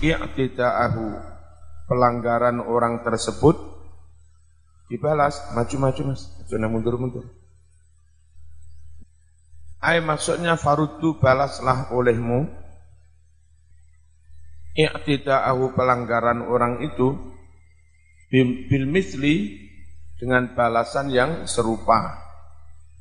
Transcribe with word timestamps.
i'tida'ahu. 0.00 1.04
Pelanggaran 1.86 2.60
orang 2.64 3.04
tersebut 3.04 3.56
dibalas. 4.88 5.52
Maju-maju 5.54 6.14
mas. 6.14 6.28
Jangan 6.50 6.70
mundur-mundur. 6.72 7.24
Ay 9.80 10.04
maksudnya 10.04 10.60
farudu 10.60 11.16
balaslah 11.16 11.92
olehmu. 11.92 12.48
I'tida'ahu 14.76 15.72
pelanggaran 15.74 16.46
orang 16.46 16.84
itu 16.84 17.16
bil 18.30 18.86
misli 18.86 19.66
dengan 20.20 20.52
balasan 20.54 21.10
yang 21.10 21.48
serupa 21.50 22.20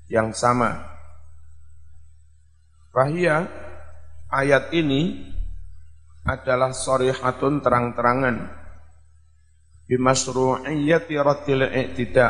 yang 0.09 0.33
sama. 0.33 0.81
Fahia 2.89 3.45
ayat 4.33 4.73
ini 4.73 5.29
adalah 6.27 6.75
sorihatun 6.75 7.63
terang-terangan. 7.63 8.35
Bimasru'iyyati 9.89 11.15
raddil 11.17 11.65
i'tida. 11.65 12.27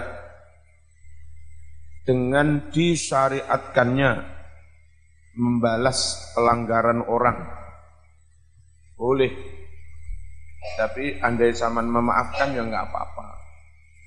Dengan 2.07 2.71
disyariatkannya 2.73 4.11
membalas 5.37 6.31
pelanggaran 6.33 7.05
orang. 7.05 7.37
Boleh. 8.97 9.31
Tapi 10.75 11.19
andai 11.23 11.55
zaman 11.55 11.87
memaafkan 11.87 12.51
ya 12.51 12.63
enggak 12.63 12.87
apa-apa. 12.91 13.27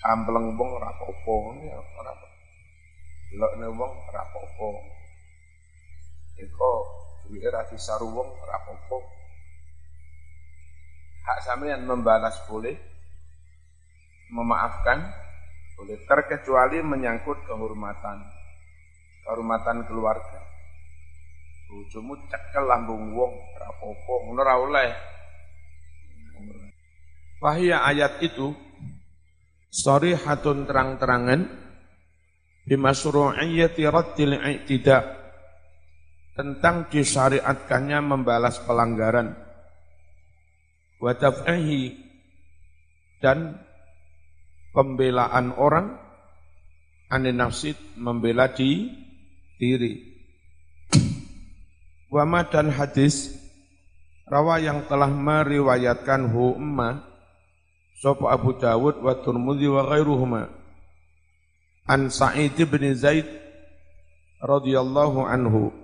Kampleng 0.02 0.58
wong 0.58 0.70
ora 0.82 0.90
apa-apa 0.90 1.34
ya 1.62 1.78
ora 1.78 2.10
apa 2.10 2.26
wong 3.70 3.92
ora 4.10 4.20
apa-apa. 4.20 4.68
Eko 6.42 6.72
duwe 7.24 7.46
ra 7.48 7.62
disaru 7.70 8.10
wong 8.10 8.28
ora 8.34 8.56
apa-apa 8.58 8.96
sampean 11.52 11.84
membalas 11.84 12.32
boleh 12.48 12.72
memaafkan 14.32 15.04
boleh 15.76 16.00
terkecuali 16.08 16.80
menyangkut 16.80 17.44
kehormatan 17.44 18.24
kehormatan 19.20 19.84
keluarga. 19.84 20.40
Bojomu 21.68 22.16
cekel 22.32 22.64
lambung 22.64 23.12
wong 23.12 23.32
rapopo 23.60 24.12
ngono 24.24 24.40
ra 24.40 24.56
oleh. 24.56 24.90
Wahia 27.44 27.84
ayat 27.84 28.24
itu 28.24 28.56
hatun 30.24 30.64
terang-terangan 30.64 31.40
bimasru'iyyati 32.64 33.82
raddil 33.92 34.40
i'tida 34.40 35.04
tentang 36.32 36.88
disyariatkannya 36.88 37.98
membalas 38.00 38.56
pelanggaran 38.64 39.51
wa 41.02 41.18
dan 43.18 43.58
pembelaan 44.70 45.50
orang 45.58 45.98
ane 47.10 47.34
nafsid 47.34 47.74
membela 47.98 48.46
di 48.46 48.86
diri. 49.58 50.14
Wama 52.06 52.46
dan 52.46 52.70
hadis 52.70 53.34
rawa 54.30 54.62
yang 54.62 54.86
telah 54.86 55.10
meriwayatkan 55.10 56.30
hu 56.30 56.54
umma 56.54 57.02
sapa 57.98 58.30
Abu 58.30 58.54
Dawud 58.54 59.02
wa 59.02 59.18
Turmudi 59.18 59.66
wa 59.66 59.82
ghairuhuma. 59.90 60.54
An 61.82 62.14
Sa'id 62.14 62.54
bin 62.54 62.94
Zaid 62.94 63.26
radhiyallahu 64.38 65.26
anhu. 65.26 65.74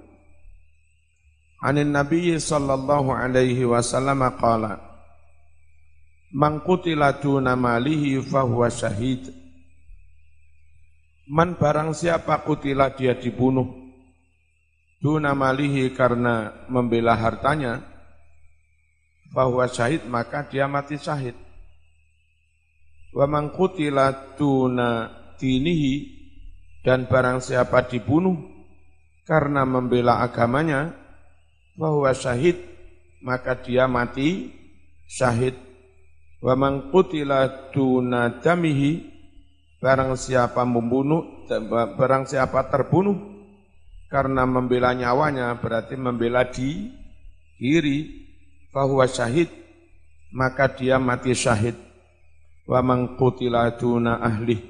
Anin 1.58 1.90
Nabi 1.90 2.38
sallallahu 2.38 3.10
alaihi 3.10 3.66
wasallam 3.66 4.22
qala 4.38 4.87
Man 6.28 6.60
qutila 6.60 7.16
duna 7.16 7.56
malihi 7.56 8.20
fahuwa 8.20 8.68
syahid. 8.68 9.32
Man 11.28 11.56
barang 11.56 11.96
siapa 11.96 12.44
kutila 12.44 12.92
dia 12.92 13.16
dibunuh 13.16 13.68
duna 15.00 15.32
malihi 15.32 15.94
karena 15.94 16.66
membela 16.68 17.16
hartanya 17.16 17.80
fahuwa 19.32 19.68
syahid 19.72 20.04
maka 20.04 20.44
dia 20.44 20.68
mati 20.68 21.00
syahid. 21.00 21.36
Wa 23.16 23.24
man 23.24 23.48
qutila 23.48 24.36
duna 24.36 25.08
dinihi 25.40 25.94
dan 26.84 27.08
barang 27.08 27.40
siapa 27.40 27.88
dibunuh 27.88 28.36
karena 29.24 29.64
membela 29.64 30.20
agamanya 30.20 30.92
bahwa 31.72 32.12
syahid 32.12 32.60
maka 33.24 33.56
dia 33.56 33.88
mati 33.88 34.52
syahid 35.08 35.67
Wa 36.38 36.54
man 36.54 36.94
qutila 36.94 37.70
duna 37.74 38.38
damihi 38.38 39.02
barang 39.82 40.14
siapa 40.14 40.62
membunuh 40.62 41.46
barang 41.98 42.30
siapa 42.30 42.70
terbunuh 42.70 43.18
karena 44.06 44.46
membela 44.46 44.94
nyawanya 44.94 45.58
berarti 45.58 45.98
membela 45.98 46.46
di 46.46 46.94
diri 47.58 48.26
fahuwa 48.70 49.10
syahid 49.10 49.50
maka 50.30 50.70
dia 50.70 51.02
mati 51.02 51.34
syahid. 51.34 51.74
Wa 52.68 52.84
man 52.84 53.18
qutila 53.18 53.74
duna 53.74 54.22
ahli 54.22 54.60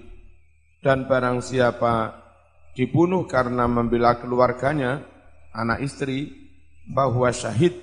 dan 0.81 1.05
barang 1.05 1.43
siapa 1.43 2.15
dibunuh 2.79 3.27
karena 3.27 3.67
membela 3.67 4.17
keluarganya 4.17 5.03
anak 5.51 5.83
istri 5.83 6.31
bahwa 6.89 7.29
syahid 7.35 7.75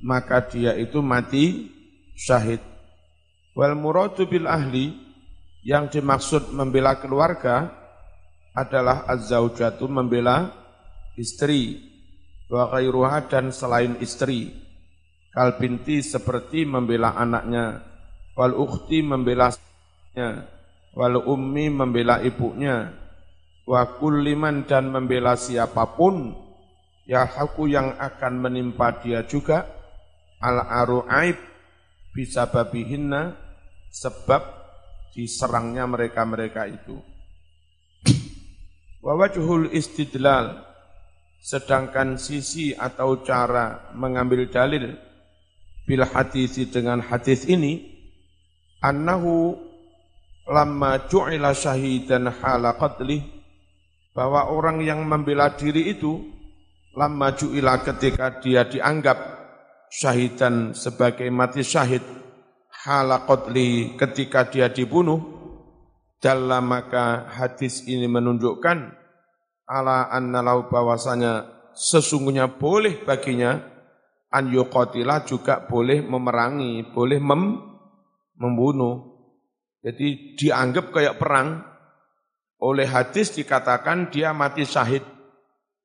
maka 0.00 0.40
dia 0.48 0.72
itu 0.74 1.04
mati 1.04 1.68
syahid 2.16 2.69
Wal 3.60 3.76
muradu 3.76 4.24
bil 4.24 4.48
ahli 4.48 4.88
yang 5.68 5.92
dimaksud 5.92 6.56
membela 6.56 6.96
keluarga 6.96 7.68
adalah 8.56 9.04
az-zaujatu 9.04 9.84
membela 9.84 10.48
istri. 11.20 11.76
Wa 12.48 12.72
ghairuha 12.72 13.28
dan 13.28 13.52
selain 13.52 14.00
istri. 14.00 14.48
Kal 15.28 15.60
binti 15.60 16.00
seperti 16.00 16.64
membela 16.64 17.12
anaknya, 17.12 17.84
wal 18.32 18.56
ukhti 18.56 19.04
membela 19.04 19.52
nya, 20.16 20.48
wal 20.96 21.20
ummi 21.20 21.68
membela 21.68 22.16
ibunya, 22.24 22.96
wa 23.68 23.84
kulliman 24.00 24.64
dan 24.64 24.88
membela 24.88 25.36
siapa 25.36 25.84
pun 26.00 26.32
ya 27.04 27.28
haku 27.28 27.68
yang 27.68 27.92
akan 28.00 28.40
menimpa 28.40 29.04
dia 29.04 29.20
juga. 29.28 29.68
Al 30.40 30.64
aru 30.64 31.04
aib 31.12 31.36
bisa 32.16 32.48
babihinna 32.48 33.49
sebab 33.90 34.42
diserangnya 35.12 35.84
mereka-mereka 35.84 36.70
itu. 36.70 36.96
Wawajhul 39.02 39.74
istidlal 39.74 40.70
sedangkan 41.40 42.20
sisi 42.20 42.76
atau 42.76 43.24
cara 43.24 43.90
mengambil 43.96 44.46
dalil 44.52 44.92
bil 45.88 46.04
hadis 46.04 46.60
dengan 46.68 47.00
hadis 47.00 47.48
ini 47.48 47.80
annahu 48.84 49.56
lamma 50.44 51.08
ju'ila 51.08 51.56
syahidan 51.56 52.28
hala 52.28 52.76
qatli 52.76 53.24
bahwa 54.12 54.52
orang 54.52 54.84
yang 54.84 55.00
membela 55.08 55.56
diri 55.56 55.96
itu 55.96 56.20
lamma 56.92 57.32
ju'ila 57.32 57.80
ketika 57.88 58.36
dia 58.44 58.68
dianggap 58.68 59.16
syahidan 59.88 60.76
sebagai 60.76 61.26
mati 61.32 61.64
syahid 61.64 62.19
halakotli 62.84 63.96
ketika 64.00 64.48
dia 64.48 64.72
dibunuh 64.72 65.20
dalam 66.20 66.68
maka 66.68 67.28
hadis 67.28 67.84
ini 67.84 68.08
menunjukkan 68.08 68.78
ala 69.68 70.08
annalau 70.12 70.68
bahwasanya 70.68 71.48
sesungguhnya 71.76 72.60
boleh 72.60 73.04
baginya 73.04 73.60
an 74.30 74.50
yuqatila 74.50 75.26
juga 75.26 75.64
boleh 75.66 76.02
memerangi, 76.02 76.90
boleh 76.90 77.18
mem, 77.18 77.58
membunuh. 78.38 79.10
Jadi 79.80 80.36
dianggap 80.36 80.92
kayak 80.92 81.18
perang. 81.18 81.66
Oleh 82.60 82.84
hadis 82.84 83.32
dikatakan 83.32 84.12
dia 84.12 84.36
mati 84.36 84.68
syahid. 84.68 85.00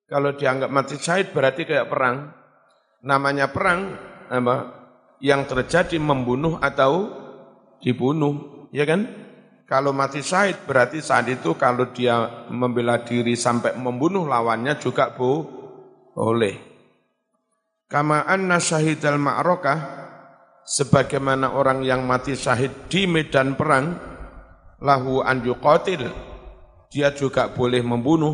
Kalau 0.06 0.36
dianggap 0.36 0.68
mati 0.68 1.00
syahid 1.00 1.32
berarti 1.32 1.64
kayak 1.64 1.88
perang 1.88 2.36
namanya 3.06 3.54
perang 3.54 3.96
apa 4.28 4.85
yang 5.20 5.48
terjadi 5.48 5.96
membunuh 6.00 6.60
atau 6.60 7.12
dibunuh, 7.80 8.68
ya 8.74 8.84
kan? 8.84 9.08
Kalau 9.66 9.90
mati 9.90 10.22
syahid 10.22 10.62
berarti 10.70 11.02
saat 11.02 11.26
itu 11.26 11.58
kalau 11.58 11.90
dia 11.90 12.46
membela 12.54 13.02
diri 13.02 13.34
sampai 13.34 13.74
membunuh 13.74 14.30
lawannya 14.30 14.78
juga 14.78 15.10
bu, 15.18 15.42
boleh. 16.14 16.56
Kama 17.90 18.30
anna 18.30 18.62
syahid 18.62 19.02
al 19.06 19.18
ma'rokah 19.18 19.80
sebagaimana 20.66 21.54
orang 21.54 21.82
yang 21.86 22.06
mati 22.06 22.34
syahid 22.34 22.90
di 22.90 23.06
medan 23.06 23.54
perang 23.58 23.94
lahu 24.82 25.22
an 25.22 25.46
yuqatil 25.46 26.10
dia 26.90 27.14
juga 27.14 27.54
boleh 27.54 27.86
membunuh 27.86 28.34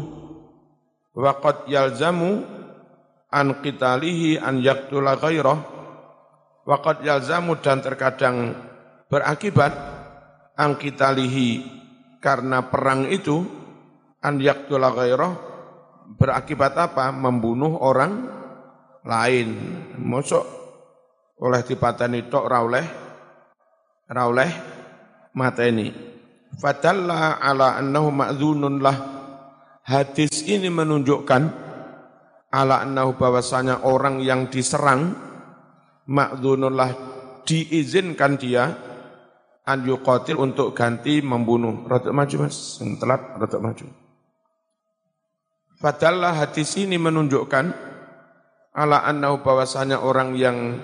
waqad 1.11 1.67
yalzamu 1.67 2.43
an 3.27 3.59
qitalihi 3.59 4.39
an 4.39 4.63
yaqtula 4.63 5.19
ghairah 5.19 5.59
Waqad 6.61 7.01
yalzamu 7.01 7.57
dan 7.57 7.81
terkadang 7.81 8.53
berakibat 9.09 9.73
angkitalihi 10.53 11.65
karena 12.21 12.69
perang 12.69 13.09
itu 13.09 13.41
an 14.21 14.37
yaktula 14.37 14.93
ghairah 14.93 15.33
berakibat 16.21 16.77
apa? 16.77 17.09
Membunuh 17.09 17.81
orang 17.81 18.29
lain. 19.01 19.49
Mosok 19.97 20.45
oleh 21.41 21.65
dipatani 21.65 22.29
tok 22.29 22.45
ra 22.45 22.59
oleh 22.61 22.85
ra 24.05 24.23
oleh 24.29 24.51
mata 25.33 25.65
ini. 25.65 25.89
Fadalla 26.61 27.41
ala 27.41 27.79
annahu 27.79 28.13
ma'dzunun 28.13 28.75
lah. 28.83 28.97
Hadis 29.81 30.45
ini 30.45 30.69
menunjukkan 30.69 31.41
ala 32.53 32.85
annahu 32.85 33.17
bahwasanya 33.17 33.81
orang 33.87 34.21
yang 34.21 34.45
diserang 34.51 35.30
ma'dzunullah 36.07 36.91
diizinkan 37.45 38.37
dia 38.37 38.73
an 39.65 39.85
yuqatil 39.85 40.39
untuk 40.41 40.73
ganti 40.73 41.21
membunuh. 41.21 41.85
Rada 41.85 42.09
maju 42.09 42.35
Mas, 42.47 42.81
telat 42.97 43.21
rada 43.37 43.57
maju. 43.61 43.85
Padahal 45.81 46.37
hadis 46.37 46.77
ini 46.77 47.01
menunjukkan 47.01 47.73
ala 48.77 49.01
annahu 49.01 49.41
bahwasanya 49.41 50.01
orang 50.05 50.37
yang 50.37 50.77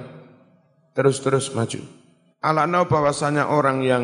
terus-terus 0.98 1.54
maju. 1.54 1.82
Ala 2.42 2.66
annahu 2.66 2.90
bahwasanya 2.90 3.50
orang 3.54 3.86
yang 3.86 4.04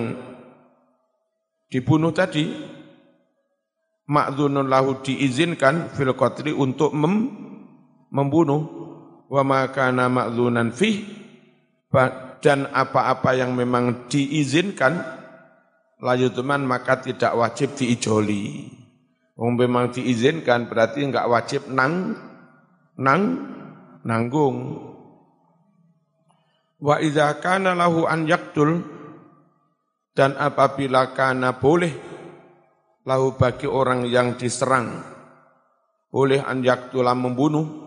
dibunuh 1.74 2.14
tadi 2.14 2.46
ma'dzunun 4.06 4.70
lahu 4.70 5.02
diizinkan 5.02 5.90
fil 5.98 6.14
untuk 6.54 6.94
mem, 6.94 7.34
membunuh 8.14 8.83
wa 9.34 9.42
ma 9.42 9.66
kana 9.74 10.06
ma'dzunan 10.14 10.70
fih 10.70 11.02
dan 12.38 12.70
apa-apa 12.70 13.34
yang 13.34 13.58
memang 13.58 14.06
diizinkan 14.06 15.02
layutuman 15.98 16.62
maka 16.62 17.02
tidak 17.02 17.34
wajib 17.34 17.74
diijoli. 17.74 18.70
Wong 19.34 19.58
memang 19.58 19.90
diizinkan 19.90 20.70
berarti 20.70 21.10
enggak 21.10 21.26
wajib 21.26 21.66
nang 21.74 22.14
nang 22.94 23.22
nanggung. 24.06 24.78
Wa 26.78 27.02
idza 27.02 27.34
kana 27.42 27.74
lahu 27.74 28.06
an 28.06 28.30
yaktul 28.30 28.86
dan 30.14 30.38
apabila 30.38 31.16
kana 31.18 31.58
boleh 31.58 31.94
lahu 33.08 33.34
bagi 33.34 33.66
orang 33.66 34.06
yang 34.06 34.38
diserang 34.38 35.02
boleh 36.14 36.46
an 36.46 36.62
yaktula 36.62 37.18
membunuh 37.18 37.83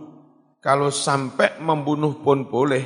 kalau 0.67 0.91
sampai 0.91 1.63
membunuh 1.63 2.19
pun 2.19 2.43
boleh, 2.51 2.83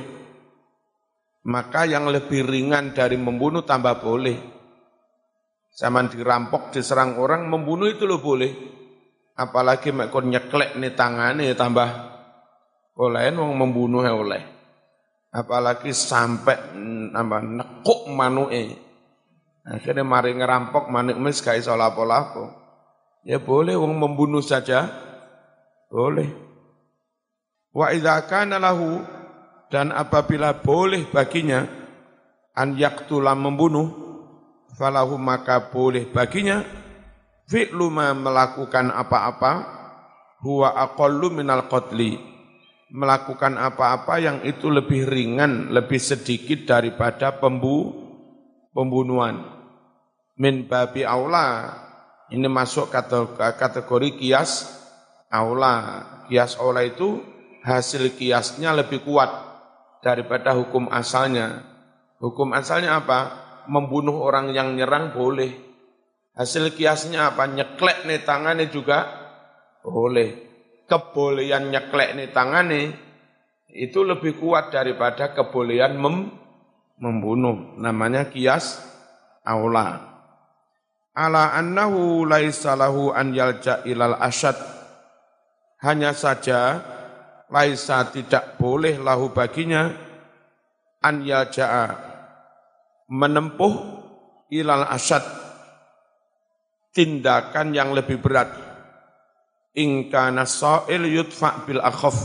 maka 1.48 1.88
yang 1.88 2.12
lebih 2.12 2.44
ringan 2.44 2.92
dari 2.92 3.16
membunuh 3.16 3.64
tambah 3.64 4.04
boleh. 4.04 4.36
Zaman 5.72 6.12
dirampok, 6.12 6.76
diserang 6.76 7.16
orang, 7.16 7.48
membunuh 7.48 7.88
itu 7.88 8.04
lo 8.04 8.20
boleh. 8.20 8.52
Apalagi 9.32 9.96
mereka 9.96 10.20
nyeklek 10.20 10.76
nih 10.76 10.92
tangannya 10.92 11.56
tambah 11.56 11.88
boleh, 12.92 13.32
mau 13.32 13.48
membunuh 13.48 14.04
ya 14.04 14.12
oleh. 14.12 14.44
Apalagi 15.32 15.96
sampai 15.96 16.76
nambah 17.16 17.40
nekuk 17.40 18.12
manue. 18.12 18.76
Akhirnya 19.64 20.04
mari 20.04 20.36
ngerampok 20.36 20.92
manuk 20.92 21.16
mis 21.16 21.40
gak 21.40 21.56
iso 21.56 21.72
lapo-lapo. 21.72 22.44
Ya 23.24 23.40
boleh 23.40 23.72
wong 23.72 23.96
membunuh 23.96 24.44
saja. 24.44 24.84
Boleh. 25.88 26.49
Wa 27.70 27.94
idza 27.94 28.18
kana 28.26 28.58
lahu 28.58 29.02
dan 29.70 29.94
apabila 29.94 30.58
boleh 30.58 31.06
baginya 31.06 31.66
an 32.58 32.74
yaktula 32.74 33.38
membunuh 33.38 33.88
falahu 34.74 35.14
maka 35.14 35.70
boleh 35.70 36.10
baginya 36.10 36.66
fi'lu 37.46 37.86
ma 37.94 38.10
melakukan 38.10 38.90
apa-apa 38.90 39.52
huwa 40.42 40.74
aqallu 40.74 41.30
minal 41.30 41.70
qatli 41.70 42.30
melakukan 42.90 43.54
apa-apa 43.54 44.18
yang 44.18 44.38
itu 44.42 44.66
lebih 44.66 45.06
ringan, 45.06 45.70
lebih 45.70 46.02
sedikit 46.02 46.66
daripada 46.66 47.38
pembu, 47.38 47.94
pembunuhan. 48.74 49.46
Min 50.34 50.66
babi 50.66 51.06
aula, 51.06 51.70
ini 52.34 52.50
masuk 52.50 52.90
kategori 53.58 54.18
kias 54.18 54.66
aula. 55.30 56.02
Kias 56.26 56.58
aula 56.58 56.82
itu 56.82 57.22
hasil 57.64 58.16
kiasnya 58.16 58.72
lebih 58.72 59.04
kuat 59.04 59.30
daripada 60.00 60.56
hukum 60.56 60.88
asalnya. 60.88 61.64
Hukum 62.20 62.52
asalnya 62.52 63.00
apa? 63.00 63.48
Membunuh 63.68 64.20
orang 64.20 64.52
yang 64.52 64.76
nyerang 64.76 65.12
boleh. 65.12 65.52
Hasil 66.36 66.72
kiasnya 66.72 67.32
apa? 67.32 67.48
Nyeklek 67.48 68.08
nih 68.08 68.24
tangannya 68.24 68.68
juga 68.72 69.08
boleh. 69.84 70.48
Kebolehan 70.88 71.70
nyeklek 71.70 72.18
nih 72.18 72.28
tangannya 72.34 72.92
itu 73.70 74.02
lebih 74.02 74.42
kuat 74.42 74.74
daripada 74.74 75.30
kebolehan 75.30 75.94
mem 75.96 76.34
membunuh. 76.98 77.78
Namanya 77.78 78.28
kias 78.28 78.82
aula. 79.46 80.10
Ala 81.14 81.54
annahu 81.54 82.24
laisa 82.26 82.74
lahu 82.74 83.10
an 83.14 83.32
yalja 83.34 83.82
ilal 83.86 84.18
asyad. 84.18 84.56
Hanya 85.80 86.12
saja 86.12 86.84
laisa 87.50 88.06
tidak 88.14 88.56
boleh 88.56 88.96
lahu 89.02 89.34
baginya 89.34 89.90
an 91.02 91.26
yaja'a 91.26 91.86
menempuh 93.10 93.74
ilal 94.54 94.86
asad 94.86 95.22
tindakan 96.94 97.74
yang 97.74 97.90
lebih 97.90 98.22
berat. 98.22 98.50
Ingkana 99.70 100.50
sa'il 100.50 101.06
yudfa 101.06 101.62
bil 101.62 101.78
akhaf 101.78 102.18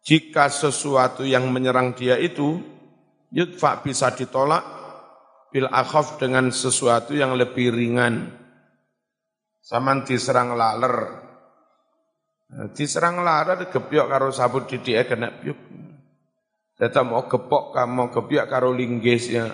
jika 0.00 0.48
sesuatu 0.48 1.20
yang 1.20 1.52
menyerang 1.52 1.92
dia 1.92 2.16
itu 2.16 2.56
yudfa 3.28 3.84
bisa 3.84 4.16
ditolak 4.16 4.64
bil 5.52 5.68
akhaf 5.68 6.16
dengan 6.16 6.48
sesuatu 6.48 7.12
yang 7.12 7.36
lebih 7.36 7.68
ringan. 7.68 8.32
Saman 9.60 10.08
diserang 10.08 10.56
laler, 10.56 11.20
Diserang 12.50 13.22
lara 13.22 13.54
gebyok 13.54 14.06
karo 14.10 14.34
sabut 14.34 14.66
didik 14.66 15.06
kena 15.06 15.30
piuk. 15.38 15.58
Tetap 16.74 17.06
mau 17.06 17.22
gepok 17.30 17.76
kamu 17.76 18.10
gebyok 18.10 18.46
karo 18.50 18.74
linggis 18.74 19.30
ya. 19.30 19.46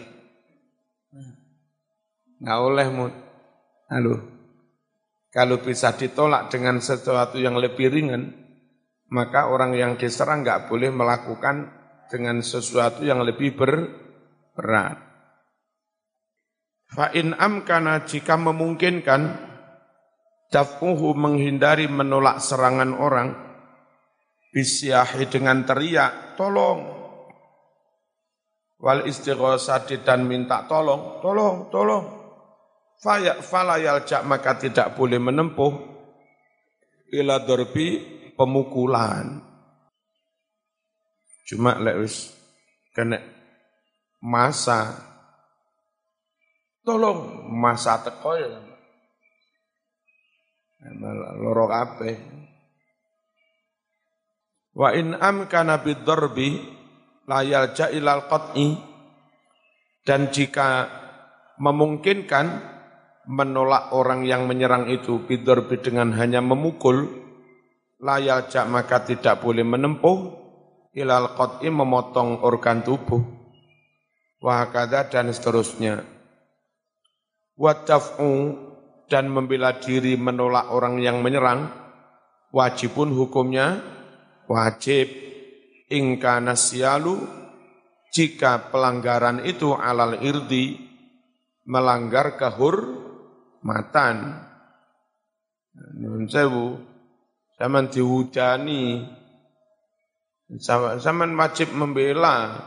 Nggak 2.40 2.58
oleh 2.60 2.86
mu. 2.88 3.06
Halo. 3.92 4.14
Kalau 5.28 5.60
bisa 5.60 5.92
ditolak 5.92 6.48
dengan 6.48 6.80
sesuatu 6.80 7.36
yang 7.36 7.60
lebih 7.60 7.92
ringan, 7.92 8.32
maka 9.12 9.52
orang 9.52 9.76
yang 9.76 10.00
diserang 10.00 10.40
nggak 10.40 10.72
boleh 10.72 10.88
melakukan 10.88 11.68
dengan 12.08 12.40
sesuatu 12.40 13.04
yang 13.04 13.20
lebih 13.20 13.52
ber, 13.52 13.84
berat. 14.56 14.96
Fa'in 16.86 17.34
amkana 17.36 18.06
jika 18.08 18.38
memungkinkan 18.40 19.20
Daf'uhu 20.46 21.12
menghindari 21.18 21.90
menolak 21.90 22.38
serangan 22.38 22.94
orang. 22.94 23.28
Bisyahi 24.54 25.26
dengan 25.28 25.66
teriak, 25.66 26.38
tolong. 26.38 26.80
Wal 28.76 29.08
istighosati 29.08 30.04
dan 30.04 30.28
minta 30.28 30.64
tolong, 30.68 31.20
tolong, 31.20 31.68
tolong. 31.72 32.04
Faya, 32.96 33.36
falayal 33.44 34.08
jak 34.08 34.24
maka 34.24 34.56
tidak 34.56 34.96
boleh 34.96 35.20
menempuh 35.20 35.96
ila 37.12 37.40
dorbi 37.44 38.00
pemukulan. 38.32 39.40
Cuma 41.46 41.78
lewis 41.78 42.34
kena 42.90 43.22
masa 44.18 44.98
tolong 46.82 47.46
masa 47.52 48.02
teko 48.02 48.34
ya 48.34 48.65
loro 51.40 51.66
kabeh. 51.66 52.16
Wa 54.76 54.92
in 54.92 55.16
amkana 55.16 55.80
bidarbi 55.80 56.60
la 57.24 57.40
yalja 57.42 57.88
ilal 57.90 58.28
qat'i. 58.28 58.76
Dan 60.06 60.30
jika 60.30 60.86
memungkinkan 61.58 62.46
menolak 63.26 63.90
orang 63.90 64.22
yang 64.22 64.46
menyerang 64.46 64.86
itu 64.86 65.18
bidarbi 65.26 65.82
dengan 65.82 66.14
hanya 66.14 66.38
memukul 66.38 67.10
la 67.98 68.22
yalja 68.22 68.62
maka 68.70 69.02
tidak 69.02 69.42
boleh 69.42 69.66
menempuh 69.66 70.18
ilal 70.94 71.34
qat'i 71.34 71.68
memotong 71.68 72.46
organ 72.46 72.86
tubuh. 72.86 73.36
Wa 74.40 74.68
dan 75.10 75.32
seterusnya. 75.32 76.04
Wa 77.56 77.72
dan 79.06 79.30
membela 79.30 79.78
diri 79.78 80.18
menolak 80.18 80.70
orang 80.74 80.98
yang 80.98 81.22
menyerang, 81.22 81.70
wajib 82.50 82.98
pun 82.98 83.14
hukumnya 83.14 83.82
wajib 84.46 85.10
ingka 85.90 86.42
nasyalu 86.42 87.18
jika 88.10 88.72
pelanggaran 88.72 89.44
itu 89.44 89.74
alal 89.74 90.18
irdi 90.22 90.80
melanggar 91.66 92.38
kehormatan. 92.38 94.16
Nyun 95.76 96.24
sewu, 96.30 96.80
zaman 97.60 97.92
dihujani, 97.92 99.04
zaman 100.96 101.36
wajib 101.36 101.76
membela, 101.76 102.64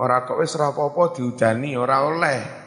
orang 0.00 0.24
kok 0.24 0.40
wis 0.40 0.56
rapopo 0.56 1.12
dihujani, 1.12 1.76
ora 1.76 2.08
oleh. 2.08 2.61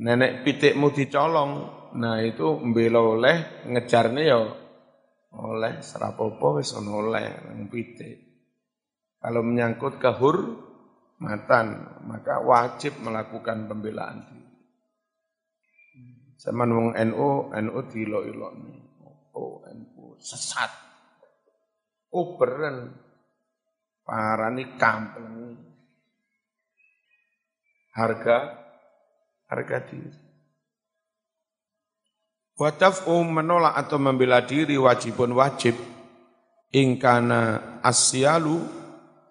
Nenek 0.00 0.48
pitikmu 0.48 0.96
dicolong, 0.96 1.52
nah 2.00 2.24
itu 2.24 2.56
membela 2.56 3.04
oleh, 3.04 3.68
ngejarnya 3.68 4.22
ya 4.24 4.40
oleh, 5.36 5.84
serapopo 5.84 6.56
wis 6.56 6.72
oleh, 6.72 7.28
nang 7.44 7.68
pitik. 7.68 8.16
Kalau 9.20 9.44
menyangkut 9.44 10.00
kehormatan, 10.00 11.66
maka 12.08 12.40
wajib 12.40 12.96
melakukan 13.04 13.68
pembelaan 13.68 14.24
diri. 14.24 14.40
Zaman 16.40 16.72
wong 16.72 16.88
NU, 17.12 17.52
NU 17.52 17.78
dilok-ilok 17.92 18.52
nih. 18.64 18.80
Oh, 19.36 19.60
NU 19.68 20.16
sesat. 20.16 20.72
Oh, 22.16 22.40
beren. 22.40 22.96
Parani 24.00 24.64
kampung. 24.80 25.60
Harga, 27.92 28.59
harga 29.50 29.82
diri. 29.82 30.14
Wataf'u 32.54 33.24
menolak 33.26 33.74
atau 33.74 33.98
membela 33.98 34.44
diri 34.46 34.78
wajibun 34.78 35.34
wajib. 35.34 35.74
Ingkana 36.70 37.82
asyalu 37.82 38.62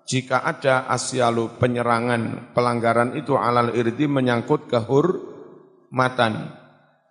jika 0.03 0.43
ada 0.43 0.89
asyalu 0.91 1.55
penyerangan 1.55 2.51
pelanggaran 2.51 3.15
itu 3.15 3.39
alal 3.39 3.71
irdi 3.71 4.11
menyangkut 4.11 4.67
kehormatan 4.67 6.51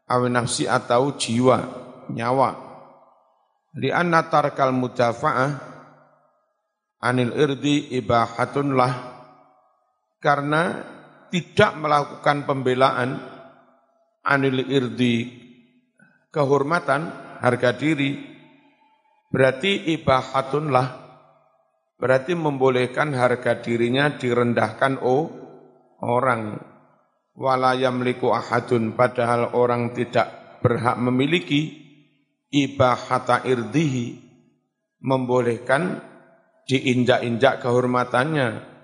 awin 0.05 0.35
nafsi 0.37 0.69
atau 0.69 1.17
jiwa 1.17 1.65
nyawa 2.13 2.51
anna 3.95 4.27
tarkal 4.27 4.75
mudafa'ah 4.75 5.51
anil 6.99 7.33
irdi 7.39 7.95
ibahatun 7.95 8.75
lah 8.75 8.95
karena 10.19 10.83
tidak 11.29 11.77
melakukan 11.79 12.49
pembelaan 12.49 13.21
anil 14.25 14.65
irdi 14.65 15.33
kehormatan 16.33 17.09
harga 17.41 17.77
diri 17.77 18.17
berarti 19.33 19.93
ibahatun 19.95 20.67
lah 20.73 21.09
Berarti 21.99 22.39
membolehkan 22.39 23.11
harga 23.11 23.59
dirinya 23.59 24.15
direndahkan 24.15 25.03
oh 25.03 25.27
orang. 25.99 26.63
Walayam 27.35 28.07
liku 28.07 28.31
ahadun 28.35 28.95
padahal 28.95 29.55
orang 29.55 29.95
tidak 29.95 30.59
berhak 30.63 30.99
memiliki 30.99 31.75
ibahata 32.51 33.47
irdihi 33.47 34.19
membolehkan 35.03 36.03
diinjak-injak 36.67 37.63
kehormatannya 37.63 38.78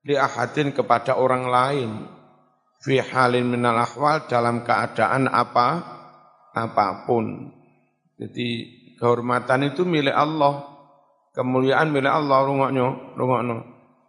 di 0.00 0.16
ahadin 0.16 0.72
kepada 0.72 1.16
orang 1.20 1.44
lain 1.48 1.90
fi 2.80 3.00
halin 3.00 3.48
minal 3.48 3.76
ahwal 3.76 4.24
dalam 4.26 4.64
keadaan 4.64 5.28
apa 5.28 5.68
apa 6.56 7.04
pun. 7.04 7.52
Jadi 8.16 8.48
kehormatan 9.00 9.72
itu 9.72 9.84
milik 9.84 10.12
Allah 10.12 10.70
Kemuliaan 11.30 11.94
milik 11.94 12.10
Allah 12.10 12.42
rungoknya, 12.42 13.14
rungokno. 13.14 13.56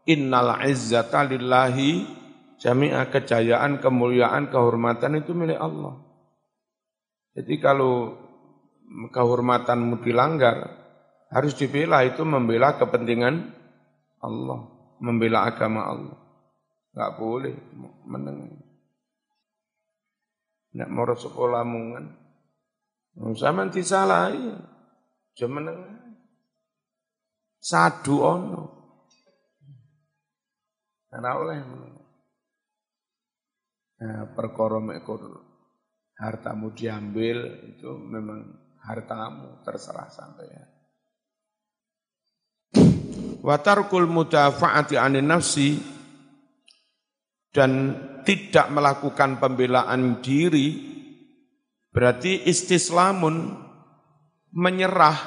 Innal 0.09 0.57
izzata 0.65 1.21
lillahi 1.29 2.01
jami'a 2.57 3.13
kejayaan, 3.13 3.77
kemuliaan, 3.77 4.49
kehormatan 4.49 5.21
itu 5.21 5.37
milik 5.37 5.61
Allah. 5.61 6.01
Jadi 7.37 7.61
kalau 7.61 8.17
kehormatanmu 9.13 10.01
dilanggar, 10.01 10.81
harus 11.29 11.53
dibela 11.53 12.01
itu 12.01 12.25
membela 12.25 12.75
kepentingan 12.81 13.53
Allah, 14.19 14.67
membela 15.01 15.49
agama 15.49 15.81
Allah. 15.89 16.17
Enggak 16.93 17.11
boleh 17.17 17.55
meneng. 18.05 18.39
Nek 20.71 20.87
mau 20.87 21.03
sekolah 21.03 21.67
mungan, 21.67 22.15
sama 23.35 23.67
disalahi, 23.67 24.55
cuma 25.35 25.59
meneng. 25.59 25.79
Sadu 27.59 28.23
ono. 28.23 28.63
Ora 31.11 31.31
oleh 31.35 31.59
Nah, 34.01 34.33
perkara 34.33 34.81
mekur 34.81 35.21
hartamu 36.17 36.73
diambil 36.73 37.69
itu 37.69 38.01
memang 38.01 38.49
hartamu 38.81 39.61
terserah 39.61 40.09
sampai 40.09 40.49
ya. 40.49 40.65
Watarkul 43.41 44.05
mudafa'ati 44.05 45.01
anin 45.01 45.25
nafsi 45.25 45.73
dan 47.49 47.97
tidak 48.21 48.69
melakukan 48.69 49.41
pembelaan 49.41 50.21
diri 50.21 50.77
berarti 51.89 52.45
istislamun 52.45 53.49
menyerah 54.53 55.17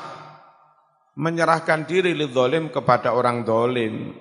menyerahkan 1.18 1.90
diri 1.90 2.14
lidzalim 2.14 2.71
kepada 2.71 3.18
orang 3.18 3.42
dolim. 3.42 4.14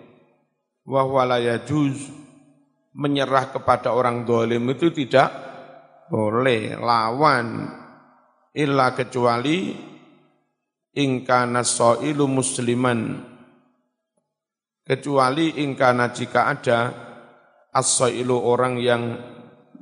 Wahwala 0.83 1.37
juz 1.61 2.09
menyerah 2.97 3.53
kepada 3.53 3.93
orang 3.93 4.25
dolim 4.25 4.73
itu 4.73 4.89
tidak 4.89 5.29
boleh 6.09 6.75
lawan 6.81 7.69
illa 8.57 8.91
kecuali 8.97 9.71
ingkana 10.93 11.61
so'ilu 11.61 12.25
musliman 12.27 13.32
kecuali 14.83 15.63
ingkana 15.63 16.11
jika 16.11 16.51
ada 16.51 16.79
as 17.71 18.03
orang 18.03 18.77
yang 18.77 19.17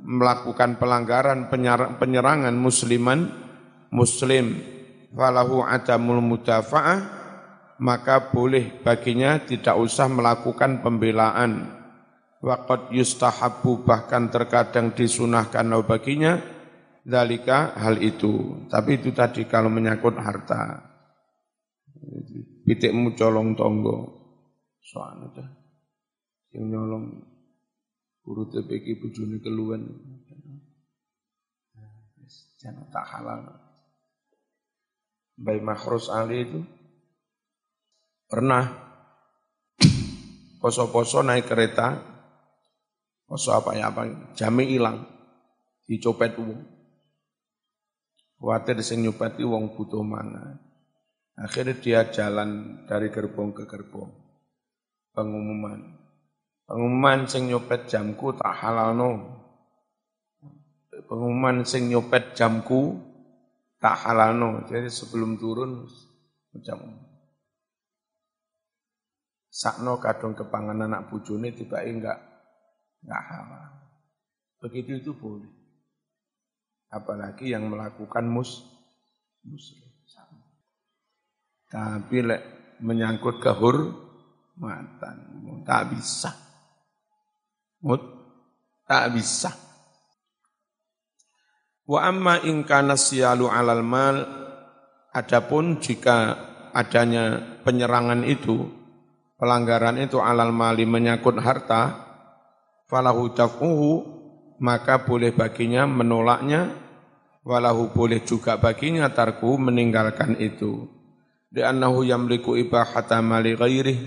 melakukan 0.02 0.78
pelanggaran 0.78 1.46
penyerangan 1.98 2.54
musliman 2.56 3.30
muslim 3.92 4.58
falahu 5.14 5.62
adamul 5.62 6.24
mudafa'ah 6.24 7.22
maka 7.82 8.30
boleh 8.30 8.78
baginya 8.80 9.42
tidak 9.42 9.74
usah 9.74 10.06
melakukan 10.06 10.86
pembelaan. 10.86 11.82
Waqad 12.42 12.90
yustahabu 12.90 13.86
bahkan 13.86 14.26
terkadang 14.30 14.94
disunahkan 14.94 15.62
baginya 15.86 16.42
dalika 17.02 17.74
hal 17.78 17.98
itu. 18.02 18.66
Tapi 18.66 18.98
itu 18.98 19.10
tadi 19.14 19.46
kalau 19.46 19.70
menyangkut 19.70 20.14
harta. 20.18 20.90
Pitikmu 22.66 23.14
colong 23.18 23.54
tonggo 23.58 24.21
soalnya 24.82 25.30
dah 25.32 25.50
yang 26.52 26.68
nyolong 26.68 27.22
guru 28.26 28.50
TPK 28.50 28.98
bujuni 29.00 29.38
keluhan 29.38 29.86
jangan 32.58 32.86
tak 32.90 33.06
halal 33.08 33.40
Bayi 35.42 35.58
Makhrus 35.58 36.12
Ali 36.12 36.44
itu 36.44 36.60
pernah 38.30 38.70
poso-poso 40.62 41.26
naik 41.26 41.50
kereta, 41.50 41.98
poso 43.26 43.50
apa 43.50 43.74
ya 43.74 43.90
apa, 43.90 44.06
jami 44.38 44.70
hilang, 44.70 45.02
dicopet 45.90 46.38
uang. 46.38 46.62
Khawatir 48.38 48.78
sing 48.86 49.02
nyopeti 49.02 49.42
wong 49.42 49.74
butuh 49.74 50.02
mana. 50.06 50.62
Akhirnya 51.38 51.78
dia 51.78 52.00
jalan 52.10 52.82
dari 52.86 53.10
gerbong 53.10 53.50
ke 53.50 53.66
gerbong. 53.66 54.21
Pengumuman. 55.12 55.80
Pengumuman 56.64 57.28
sing 57.28 57.52
nyopet 57.52 57.84
jamku 57.88 58.32
tak 58.32 58.56
halal 58.64 58.96
no. 58.96 59.10
Pengumuman 61.04 61.68
sing 61.68 61.92
nyopet 61.92 62.32
jamku 62.32 62.96
tak 63.76 64.08
halalno. 64.08 64.64
Jadi 64.70 64.88
sebelum 64.88 65.36
turun 65.36 65.84
macam 66.54 66.78
sakno 69.52 70.00
kadung 70.00 70.32
kepangan 70.32 70.88
anak 70.88 71.12
bujune 71.12 71.52
tiba 71.52 71.84
enggak 71.84 72.16
enggak 73.04 73.22
halal. 73.28 73.68
Begitu 74.64 75.02
itu 75.02 75.12
boleh. 75.12 75.50
Apalagi 76.88 77.52
yang 77.52 77.68
melakukan 77.68 78.24
mus 78.24 78.64
muslim. 79.44 79.92
Tapi 81.72 82.20
lek 82.20 82.42
menyangkut 82.84 83.40
kehormatan 84.62 85.16
tak 85.66 85.90
bisa. 85.90 86.30
Mut 87.82 88.02
tak 88.86 89.10
bisa. 89.10 89.50
Wa 91.82 92.06
amma 92.06 92.38
in 92.46 92.62
kana 92.62 92.94
siyalu 92.94 93.50
alal 93.50 93.82
mal 93.82 94.22
adapun 95.10 95.82
jika 95.82 96.38
adanya 96.70 97.58
penyerangan 97.66 98.22
itu 98.22 98.82
pelanggaran 99.42 99.98
itu 99.98 100.22
alal 100.22 100.54
mali 100.54 100.86
menyangkut 100.86 101.42
harta, 101.42 101.98
falahu 102.86 103.34
daf'uhu, 103.34 103.92
maka 104.62 105.02
boleh 105.02 105.34
baginya 105.34 105.82
menolaknya, 105.82 106.70
walahu 107.42 107.90
boleh 107.90 108.22
juga 108.22 108.62
baginya 108.62 109.10
tarku 109.10 109.58
meninggalkan 109.58 110.38
itu. 110.38 110.86
Li'annahu 111.50 112.06
yamliku 112.06 112.54
ibahata 112.54 113.18
mali 113.18 113.58
ghairih, 113.58 113.98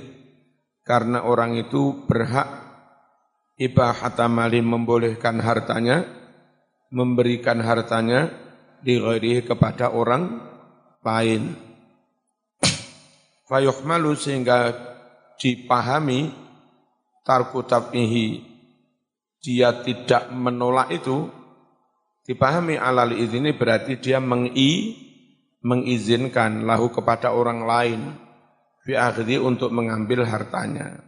karena 0.86 1.26
orang 1.26 1.58
itu 1.58 2.06
berhak 2.06 2.46
ibahata 3.58 4.30
mali 4.30 4.62
membolehkan 4.62 5.42
hartanya, 5.42 6.06
memberikan 6.94 7.58
hartanya 7.66 8.30
di 8.86 9.02
ghairih 9.02 9.50
kepada 9.50 9.90
orang 9.90 10.46
lain. 11.02 11.58
Fayuhmalu 13.50 14.14
sehingga 14.14 14.74
dipahami 15.42 16.30
tarku 17.26 17.66
tab'ihi 17.66 18.46
dia 19.42 19.74
tidak 19.82 20.34
menolak 20.34 20.90
itu, 20.94 21.30
dipahami 22.26 22.78
alal 22.78 23.14
ini 23.14 23.54
berarti 23.54 24.02
dia 24.02 24.18
mengi, 24.18 24.98
mengizinkan 25.62 26.66
lahu 26.66 26.90
kepada 26.90 27.34
orang 27.34 27.62
lain 27.66 28.25
fi 28.86 28.94
untuk 29.42 29.74
mengambil 29.74 30.30
hartanya. 30.30 31.02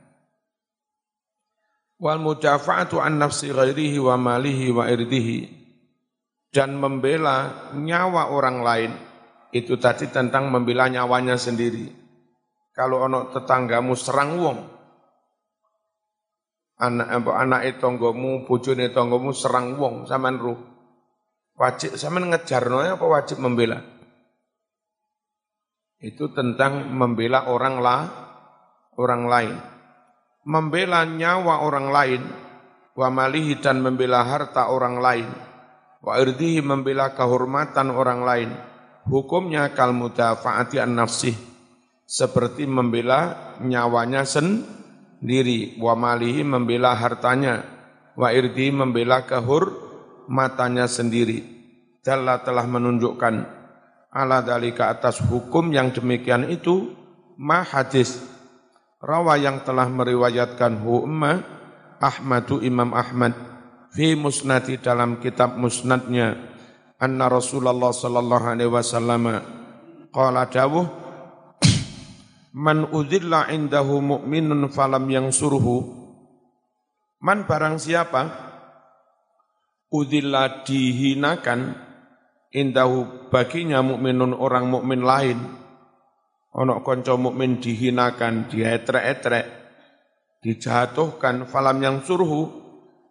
Wal 2.01 2.17
mudafa'atu 2.17 2.98
an 2.98 3.22
nafsi 3.22 3.53
ghairihi 3.53 4.01
wa 4.01 4.17
malihi 4.17 4.74
wa 4.74 4.89
irdihi 4.89 5.39
dan 6.50 6.77
membela 6.77 7.69
nyawa 7.77 8.34
orang 8.34 8.57
lain 8.65 8.91
itu 9.53 9.77
tadi 9.77 10.10
tentang 10.10 10.50
membela 10.50 10.89
nyawanya 10.89 11.38
sendiri. 11.38 11.89
Kalau 12.74 13.01
ono 13.01 13.34
tetanggamu 13.34 13.98
serang 13.98 14.38
wong, 14.38 14.57
anak 16.77 17.25
anak 17.25 17.62
tanggamu, 17.81 18.46
bojone 18.46 18.93
tanggamu 18.93 19.34
serang 19.34 19.74
wong 19.81 20.05
sampean 20.05 20.38
ruh. 20.38 20.60
Wajib 21.57 21.98
sampean 21.98 22.29
ngejarno 22.29 22.86
apa 22.86 23.01
wajib 23.01 23.41
membela? 23.41 23.97
Itu 25.98 26.30
tentang 26.32 26.94
membela 26.94 27.50
orang 27.50 27.75
lah, 27.82 28.01
orang 28.98 29.24
lain. 29.25 29.56
Membela 30.48 31.04
nyawa 31.04 31.66
orang 31.66 31.88
lain, 31.92 32.22
wa 32.96 33.08
malihi 33.12 33.60
dan 33.60 33.84
membela 33.84 34.24
harta 34.24 34.72
orang 34.72 35.01
lain, 35.01 35.27
wa 36.00 36.16
irdihi 36.16 36.63
membela 36.63 37.12
kehormatan 37.18 37.92
orang 37.92 38.22
lain. 38.24 38.50
Hukumnya 39.08 39.72
kal 39.75 39.92
mudafaati 39.92 40.80
an 40.80 41.00
nafsih, 41.00 41.36
seperti 42.08 42.68
membela 42.68 43.56
nyawanya 43.63 44.24
sendiri 44.24 44.77
diri 45.22 45.77
wa 45.82 45.98
malihi 45.98 46.46
membela 46.46 46.94
hartanya 46.94 47.66
wa 48.13 48.30
irdi 48.30 48.70
membela 48.70 49.25
kehur 49.25 49.74
matanya 50.30 50.86
sendiri 50.86 51.58
Dalla 52.06 52.39
telah 52.39 52.63
menunjukkan 52.63 53.36
ala 54.12 54.42
dalika 54.42 54.92
atas 54.92 55.20
hukum 55.24 55.72
yang 55.72 55.92
demikian 55.92 56.48
itu 56.48 56.96
ma 57.38 57.62
hadis 57.62 58.24
rawa 59.04 59.38
yang 59.38 59.62
telah 59.62 59.88
meriwayatkan 59.88 60.82
hu 60.82 61.06
umma 61.06 61.44
Ahmadu 61.98 62.62
Imam 62.62 62.94
Ahmad 62.94 63.34
fi 63.94 64.14
musnadi 64.14 64.78
dalam 64.78 65.18
kitab 65.22 65.58
musnadnya 65.58 66.38
anna 67.02 67.30
Rasulullah 67.30 67.94
sallallahu 67.94 68.46
alaihi 68.54 68.72
wasallam 68.74 69.24
qala 70.14 70.50
dawuh 70.50 70.86
Man 72.58 72.90
udhilla 72.90 73.54
indahu 73.54 74.02
mu'minun 74.02 74.74
falam 74.74 75.06
yang 75.14 75.30
suruhu. 75.30 75.94
Man 77.22 77.46
barang 77.46 77.78
siapa 77.78 78.34
udhilla 79.94 80.66
dihinakan 80.66 81.87
indahu 82.57 83.29
baginya 83.29 83.85
mukminun 83.85 84.33
orang 84.33 84.65
mukmin 84.65 85.05
lain. 85.05 85.37
Ono 86.57 86.81
konco 86.81 87.13
mukmin 87.22 87.61
dihinakan, 87.61 88.50
dietrek-etrek, 88.50 89.46
dijatuhkan 90.41 91.46
falam 91.46 91.77
yang 91.85 92.01
suruhu, 92.01 92.50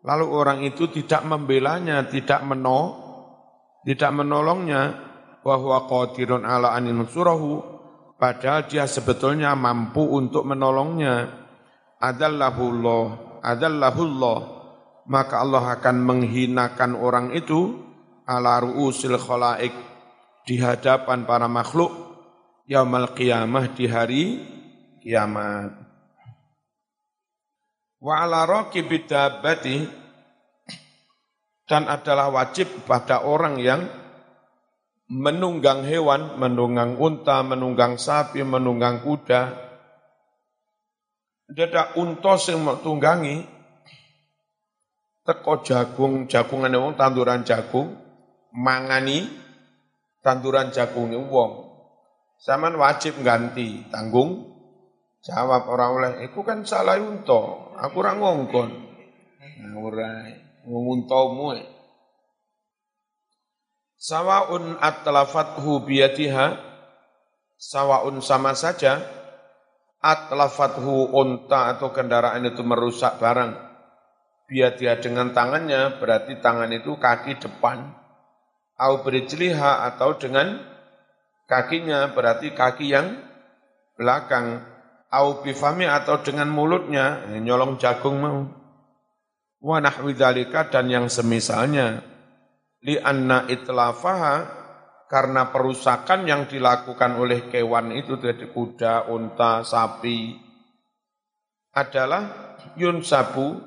lalu 0.02 0.26
orang 0.26 0.66
itu 0.66 0.90
tidak 0.90 1.22
membelanya, 1.22 2.02
tidak 2.10 2.42
meno, 2.42 2.98
tidak 3.86 4.10
menolongnya, 4.10 4.82
bahwa 5.46 5.86
qadirun 5.86 6.42
ala 6.42 6.74
anin 6.74 7.06
surahu, 7.06 7.62
padahal 8.18 8.66
dia 8.66 8.90
sebetulnya 8.90 9.54
mampu 9.54 10.02
untuk 10.02 10.42
menolongnya. 10.42 11.46
Adallahullah, 12.02 13.38
adallahullah, 13.46 14.38
maka 15.06 15.38
Allah 15.38 15.78
akan 15.78 15.96
menghinakan 16.02 16.98
orang 16.98 17.30
itu 17.30 17.85
ala 18.26 18.58
ru'usil 18.58 19.16
khalaik 19.16 19.72
di 20.42 20.58
hadapan 20.58 21.22
para 21.22 21.46
makhluk 21.46 21.94
yaumal 22.66 23.14
qiyamah 23.14 23.70
di 23.72 23.86
hari 23.86 24.22
kiamat. 25.00 25.70
Wa 28.02 28.26
ala 28.26 28.44
raqibid 28.44 29.08
dan 31.66 31.82
adalah 31.90 32.30
wajib 32.30 32.86
pada 32.86 33.26
orang 33.26 33.58
yang 33.58 33.90
menunggang 35.10 35.82
hewan, 35.86 36.38
menunggang 36.38 36.98
unta, 36.98 37.42
menunggang 37.42 37.98
sapi, 37.98 38.42
menunggang 38.42 39.02
kuda. 39.02 39.66
Dadak 41.46 41.94
unta 41.98 42.34
sing 42.38 42.58
tunggangi 42.82 43.42
teko 45.26 45.62
jagung, 45.62 46.26
jagungan 46.30 46.74
wong 46.74 46.94
tanduran 46.94 47.42
jagung, 47.42 48.05
mangani 48.56 49.28
tanduran 50.24 50.72
jagung 50.72 51.12
wong. 51.28 51.52
Saman 52.36 52.76
wajib 52.76 53.20
ganti, 53.24 53.84
tanggung 53.88 54.44
jawab 55.24 55.68
orang 55.72 55.90
oleh, 55.96 56.12
iku 56.28 56.44
kan 56.44 56.64
salah 56.68 57.00
unta, 57.00 57.72
aku 57.80 57.96
ora 58.04 58.12
ngongkon. 58.12 58.70
Nah, 59.40 59.74
ora 59.80 60.28
nguntamu. 60.68 61.56
Sawaun 63.96 64.76
atlafathu 64.76 65.88
biyatiha 65.88 66.60
sawaun 67.56 68.20
sama 68.20 68.52
saja 68.52 69.00
atlafathu 70.04 71.16
unta 71.16 71.72
atau 71.74 71.90
kendaraan 71.90 72.44
itu 72.44 72.60
merusak 72.60 73.16
barang 73.16 73.56
biatiha 74.46 75.00
dengan 75.00 75.32
tangannya 75.32 75.96
berarti 75.98 76.38
tangan 76.38 76.70
itu 76.76 76.94
kaki 77.00 77.40
depan 77.40 78.05
au 78.76 79.02
berijliha 79.02 79.88
atau 79.92 80.16
dengan 80.20 80.60
kakinya 81.48 82.12
berarti 82.12 82.52
kaki 82.52 82.86
yang 82.92 83.16
belakang. 83.96 84.76
Au 85.06 85.40
bifami 85.40 85.86
atau 85.86 86.20
dengan 86.20 86.50
mulutnya 86.50 87.24
nyolong 87.40 87.78
jagung 87.80 88.18
mau. 88.20 88.42
Wa 89.62 89.78
nahwi 89.80 90.12
dan 90.12 90.86
yang 90.92 91.06
semisalnya. 91.08 92.04
Li 92.84 93.00
anna 93.00 93.48
itlafaha 93.48 94.66
karena 95.06 95.54
perusakan 95.54 96.26
yang 96.26 96.50
dilakukan 96.50 97.14
oleh 97.16 97.46
kewan 97.46 97.94
itu 97.94 98.18
dari 98.18 98.50
kuda, 98.50 99.06
unta, 99.06 99.62
sapi 99.62 100.34
adalah 101.70 102.56
yunsabu 102.74 103.62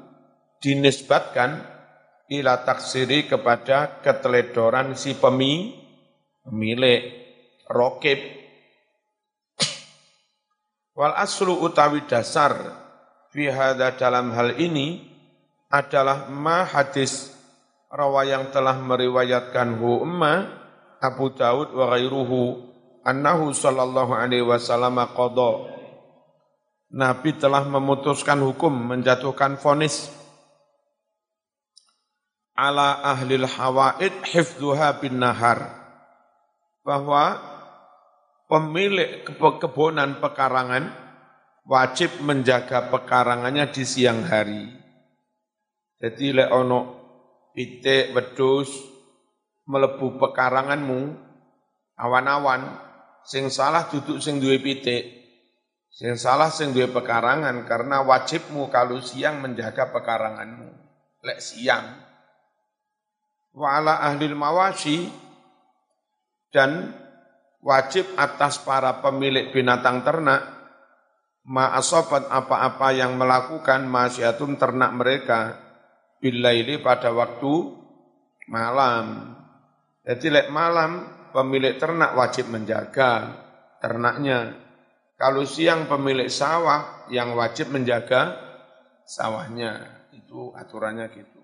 dinisbatkan 0.59 1.78
ila 2.29 2.61
taksiri 2.61 3.25
kepada 3.25 3.99
keteledoran 4.05 4.93
si 4.93 5.17
pemi, 5.17 5.73
pemilik 6.45 7.01
rokib. 7.65 8.21
Wal 10.93 11.15
aslu 11.17 11.57
utawi 11.57 12.05
dasar 12.05 12.53
fi 13.33 13.49
dalam 13.97 14.29
hal 14.35 14.61
ini 14.61 15.09
adalah 15.69 16.29
ma 16.29 16.65
hadis 16.65 17.33
rawa 17.89 18.25
yang 18.25 18.53
telah 18.53 18.77
meriwayatkan 18.77 19.77
hu 19.77 20.05
umma 20.05 20.45
Abu 20.99 21.33
Daud 21.33 21.73
wa 21.73 21.95
ghairuhu 21.95 22.69
annahu 23.05 23.55
sallallahu 23.55 24.13
alaihi 24.13 24.45
wasallam 24.45 24.99
qada 25.15 25.77
Nabi 26.89 27.37
telah 27.37 27.63
memutuskan 27.69 28.41
hukum 28.41 28.73
menjatuhkan 28.73 29.61
vonis 29.61 30.18
ala 32.59 32.99
ahlil 33.15 33.47
hawaid 33.47 34.11
hifdzuha 34.27 34.99
bin 34.99 35.23
nahar 35.23 35.71
bahwa 36.83 37.39
pemilik 38.51 39.23
kebonan 39.31 40.19
pekarangan 40.19 40.91
wajib 41.63 42.11
menjaga 42.19 42.91
pekarangannya 42.91 43.71
di 43.71 43.83
siang 43.87 44.27
hari. 44.27 44.67
Jadi 46.03 46.35
lek 46.35 46.51
ono 46.51 46.79
pitik 47.55 48.11
wedus 48.11 48.71
melebu 49.67 50.19
pekaranganmu 50.19 51.01
awan-awan 51.95 52.75
sing 53.23 53.47
salah 53.47 53.87
duduk 53.87 54.19
sing 54.19 54.39
duwe 54.43 54.59
pitik 54.59 55.19
Sing 55.89 56.15
salah 56.21 56.53
sing 56.53 56.71
duwe 56.71 56.85
pekarangan 56.93 57.65
karena 57.65 58.05
wajibmu 58.05 58.69
kalau 58.69 59.01
siang 59.01 59.41
menjaga 59.41 59.89
pekaranganmu. 59.89 60.69
Lek 61.25 61.41
siang. 61.41 62.08
Wa 63.53 63.81
ala 63.81 64.13
mawasi 64.37 65.09
dan 66.53 66.93
wajib 67.59 68.05
atas 68.15 68.61
para 68.61 69.01
pemilik 69.03 69.51
binatang 69.51 70.01
ternak 70.05 70.41
ma'asobat 71.49 72.29
apa-apa 72.29 72.93
yang 72.93 73.17
melakukan 73.17 73.89
masyatun 73.89 74.55
ternak 74.61 74.91
mereka 74.93 75.57
bilaili 76.21 76.77
pada 76.77 77.09
waktu 77.09 77.53
malam. 78.51 79.35
Jadi 80.05 80.27
lek 80.29 80.47
malam 80.53 81.05
pemilik 81.33 81.77
ternak 81.77 82.13
wajib 82.17 82.49
menjaga 82.49 83.33
ternaknya. 83.81 84.57
Kalau 85.19 85.43
siang 85.43 85.89
pemilik 85.89 86.31
sawah 86.31 87.09
yang 87.11 87.35
wajib 87.35 87.73
menjaga 87.75 88.39
sawahnya. 89.03 89.99
Itu 90.15 90.55
aturannya 90.55 91.11
gitu. 91.11 91.38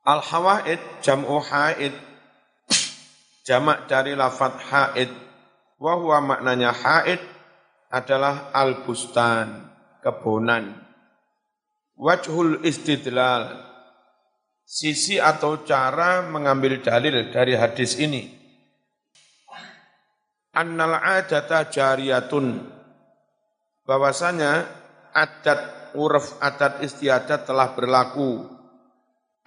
Al-hawaid 0.00 0.80
jam'u 1.04 1.44
haid. 1.44 1.92
Jamak 3.44 3.84
dari 3.84 4.16
lafat 4.16 4.56
haid. 4.72 5.10
Wahwa 5.76 6.20
maknanya 6.24 6.72
haid 6.72 7.20
adalah 7.92 8.48
al-bustan, 8.56 9.68
kebonan. 10.00 10.76
Wajhul 12.00 12.64
istidlal, 12.64 13.60
sisi 14.64 15.20
atau 15.20 15.60
cara 15.68 16.24
mengambil 16.24 16.80
dalil 16.80 17.28
dari 17.28 17.52
hadis 17.58 18.00
ini. 18.00 18.28
Annal 20.56 20.96
adata 20.96 21.68
jariyatun. 21.68 22.56
Bahwasanya 23.84 24.64
adat 25.12 25.92
uruf 25.98 26.40
adat 26.40 26.80
istiadat 26.80 27.44
telah 27.44 27.74
berlaku 27.74 28.59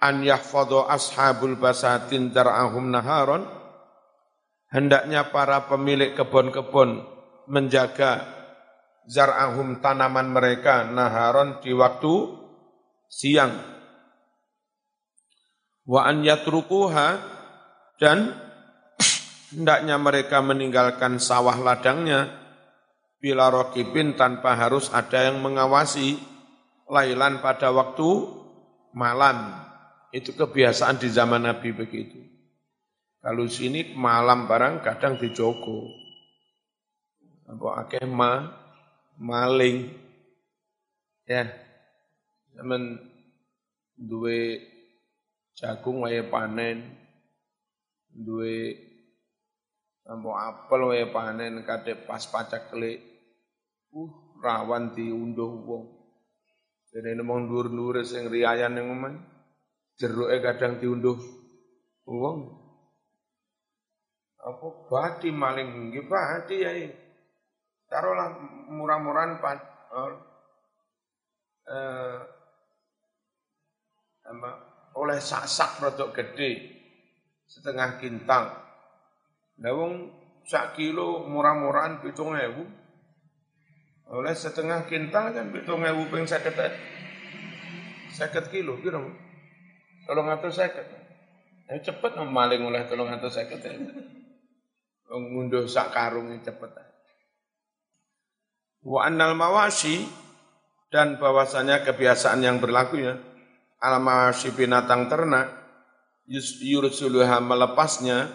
an 0.04 0.20
yahfadhu 0.20 0.84
ashabul 0.84 1.56
basatin 1.56 2.28
dar'ahum 2.28 2.92
naharon 2.92 3.48
hendaknya 4.68 5.32
para 5.32 5.64
pemilik 5.64 6.12
kebun-kebun 6.12 7.00
menjaga 7.48 8.28
zar'ahum 9.08 9.80
tanaman 9.80 10.28
mereka 10.28 10.84
naharon 10.84 11.64
di 11.64 11.72
waktu 11.72 12.36
siang 13.08 13.56
wa 15.88 16.00
an 16.04 16.20
yatrukuha 16.20 17.08
dan 17.96 18.36
hendaknya 19.56 19.96
mereka 19.96 20.44
meninggalkan 20.44 21.16
sawah 21.16 21.56
ladangnya 21.56 22.44
bila 23.24 23.48
rokibin 23.48 24.20
tanpa 24.20 24.52
harus 24.52 24.92
ada 24.92 25.32
yang 25.32 25.40
mengawasi 25.40 26.20
lailan 26.92 27.40
pada 27.40 27.72
waktu 27.72 28.28
malam. 28.92 29.64
Itu 30.14 30.30
kebiasaan 30.38 31.02
di 31.02 31.10
zaman 31.10 31.42
Nabi 31.42 31.74
begitu. 31.74 32.22
Kalau 33.18 33.50
sini 33.50 33.98
malam 33.98 34.46
barang 34.46 34.86
kadang 34.86 35.18
dijogo. 35.18 35.90
Apa 37.50 37.82
akeh 37.82 38.06
ma, 38.06 38.46
maling. 39.18 39.90
Ya. 41.26 41.50
Zaman 42.54 42.94
duwe 43.98 44.62
jagung 45.58 46.06
wae 46.06 46.22
panen, 46.30 46.94
duwe 48.14 48.78
Ambo 50.04 50.36
apel 50.36 50.84
wae 50.84 51.08
panen 51.08 51.64
kate 51.64 51.96
pas 52.04 52.20
pacak 52.28 52.68
kelik. 52.68 53.00
Uh, 53.88 54.36
rawan 54.44 54.92
diunduh 54.92 55.64
wong. 55.64 55.84
Dene 56.92 57.16
nemong 57.16 57.48
dhuwur-dhuwur 57.48 58.04
sing 58.04 58.28
riayan 58.28 58.76
ning 58.76 58.92
omah. 58.92 59.33
Jeruke 59.94 60.42
kadang 60.42 60.82
diunduh 60.82 61.18
wong. 62.10 62.38
Apa 64.44 64.66
bati 64.90 65.30
maling 65.30 65.90
nggih 65.90 66.04
bati 66.10 66.56
ya. 66.60 66.72
Taruhlah 67.86 68.34
murah-murahan 68.74 69.38
pan 69.38 69.58
uh, 69.94 70.12
eh, 71.68 72.18
apa, 74.24 74.50
oleh 74.98 75.18
sak-sak 75.20 75.78
rodok 75.84 76.16
gede 76.16 76.74
setengah 77.44 78.00
kintal 78.00 78.44
Lah 79.62 79.70
wong 79.70 80.10
sak 80.42 80.74
kilo 80.74 81.22
murah-murahan 81.30 82.02
pitung 82.02 82.34
ewu. 82.34 82.66
Oleh 84.10 84.34
setengah 84.34 84.90
kintal 84.90 85.30
kan 85.30 85.54
pitung 85.54 85.86
ewu 85.86 86.10
ping 86.10 86.26
seket 86.26 86.58
seket 88.10 88.50
kilo 88.50 88.74
kira 88.82 88.98
tolong 90.04 90.28
atau 90.30 90.48
seket. 90.52 90.86
Eh 91.68 91.80
cepet 91.80 92.12
maling 92.20 92.62
oleh 92.64 92.84
tolong 92.88 93.08
atau 93.08 93.28
seket 93.28 93.60
ya. 93.64 93.72
Ngunduh 95.08 95.68
sak 95.68 95.92
karung 95.92 96.32
cepet. 96.40 96.70
Wa 98.84 99.08
annal 99.08 99.32
mawasi 99.32 100.04
dan 100.92 101.16
bahwasanya 101.16 101.82
kebiasaan 101.82 102.44
yang 102.44 102.60
berlaku 102.60 103.00
ya 103.00 103.16
al 103.80 104.00
mawasi 104.00 104.52
binatang 104.52 105.08
ternak 105.08 105.50
yursuluha 106.28 107.40
melepasnya 107.40 108.32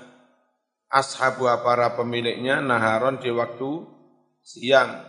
ashabu 0.90 1.50
para 1.62 1.94
pemiliknya 1.94 2.62
naharon 2.62 3.22
di 3.22 3.30
waktu 3.30 3.86
siang 4.42 5.06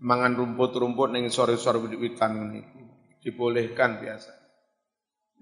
mangan 0.00 0.36
rumput-rumput 0.36 1.12
ning 1.16 1.28
sore-sore 1.32 1.80
witan 1.80 2.52
niku 2.52 2.80
dibolehkan 3.24 4.04
biasa. 4.04 4.43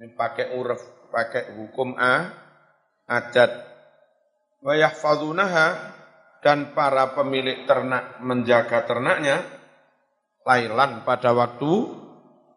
Ini 0.03 0.19
pakai 0.19 0.59
uruf, 0.59 0.83
pakai 1.15 1.55
hukum 1.63 1.95
A, 1.95 2.27
adat. 3.07 3.55
Wa 4.59 4.75
dan 6.43 6.75
para 6.75 7.15
pemilik 7.15 7.63
ternak 7.71 8.19
menjaga 8.19 8.83
ternaknya 8.83 9.47
lailan 10.43 11.07
pada 11.07 11.31
waktu 11.31 11.87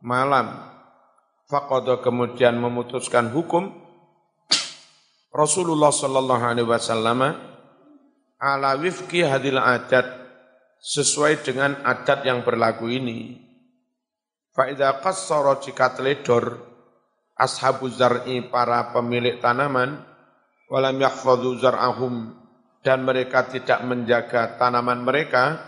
malam. 0.02 0.58
Faqada 1.46 2.02
kemudian 2.02 2.58
memutuskan 2.58 3.30
hukum 3.30 3.70
Rasulullah 5.30 5.94
sallallahu 5.94 6.42
alaihi 6.50 6.66
wasallam 6.66 7.30
ala 8.42 8.74
wifki 8.74 9.22
hadil 9.22 9.62
adat 9.62 10.10
sesuai 10.82 11.46
dengan 11.46 11.78
adat 11.86 12.26
yang 12.26 12.42
berlaku 12.42 12.90
ini. 12.90 13.38
Fa 14.50 14.66
idza 14.66 14.98
qassara 14.98 15.62
jika 15.62 15.94
teledor 15.94 16.74
ashabu 17.36 17.92
zar'i 17.92 18.44
para 18.48 18.96
pemilik 18.96 19.40
tanaman 19.40 20.02
walam 20.72 20.96
yahfadhu 21.00 21.60
zar'ahum 21.60 22.34
dan 22.82 23.04
mereka 23.04 23.46
tidak 23.48 23.84
menjaga 23.84 24.56
tanaman 24.56 25.04
mereka 25.04 25.60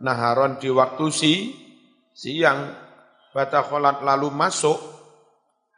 naharon 0.00 0.60
di 0.60 0.68
waktu 0.68 1.06
si 1.12 1.34
siang 2.12 2.72
batakholat 3.32 4.04
lalu 4.04 4.28
masuk 4.32 4.78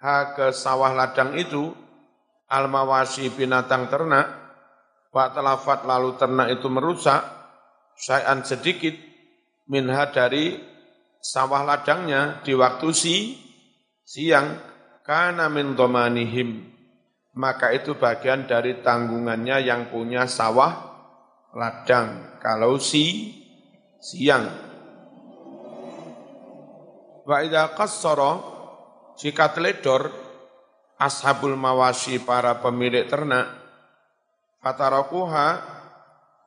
ha 0.03 0.35
ke 0.35 0.51
sawah 0.51 0.91
ladang 0.91 1.39
itu 1.39 1.71
al-mawasi 2.53 3.33
binatang 3.33 3.89
ternak, 3.89 4.29
wa 5.09 5.33
telafat 5.33 5.89
lalu 5.89 6.21
ternak 6.21 6.53
itu 6.53 6.69
merusak, 6.69 7.25
sayan 7.97 8.45
sedikit, 8.45 8.93
minha 9.73 10.05
dari 10.13 10.61
sawah 11.25 11.65
ladangnya 11.65 12.45
di 12.45 12.53
waktu 12.53 12.89
si, 12.93 13.17
siang, 14.05 14.61
karena 15.03 15.51
min 15.51 15.75
domanihim, 15.75 16.73
maka 17.39 17.75
itu 17.75 17.99
bagian 17.99 18.47
dari 18.47 18.83
tanggungannya 18.83 19.63
yang 19.63 19.91
punya 19.91 20.31
sawah 20.31 20.73
ladang. 21.55 22.39
Kalau 22.43 22.79
si, 22.79 23.35
siang. 23.99 24.47
Wa 27.23 27.39
idha 27.43 27.71
qassara, 27.75 28.43
jika 29.15 29.55
teledor, 29.55 30.11
ashabul 31.03 31.59
mawasi 31.59 32.23
para 32.23 32.63
pemilik 32.63 33.11
ternak 33.11 33.59
fatarakuha 34.63 35.49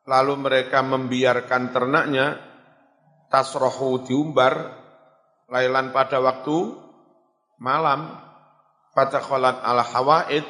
lalu 0.07 0.33
mereka 0.39 0.79
membiarkan 0.79 1.75
ternaknya 1.75 2.39
tasrohu 3.27 4.07
diumbar 4.07 4.79
lailan 5.51 5.91
pada 5.91 6.23
waktu 6.23 6.71
malam 7.59 8.15
fatakholat 8.95 9.59
al 9.61 9.83
hawaid 9.83 10.47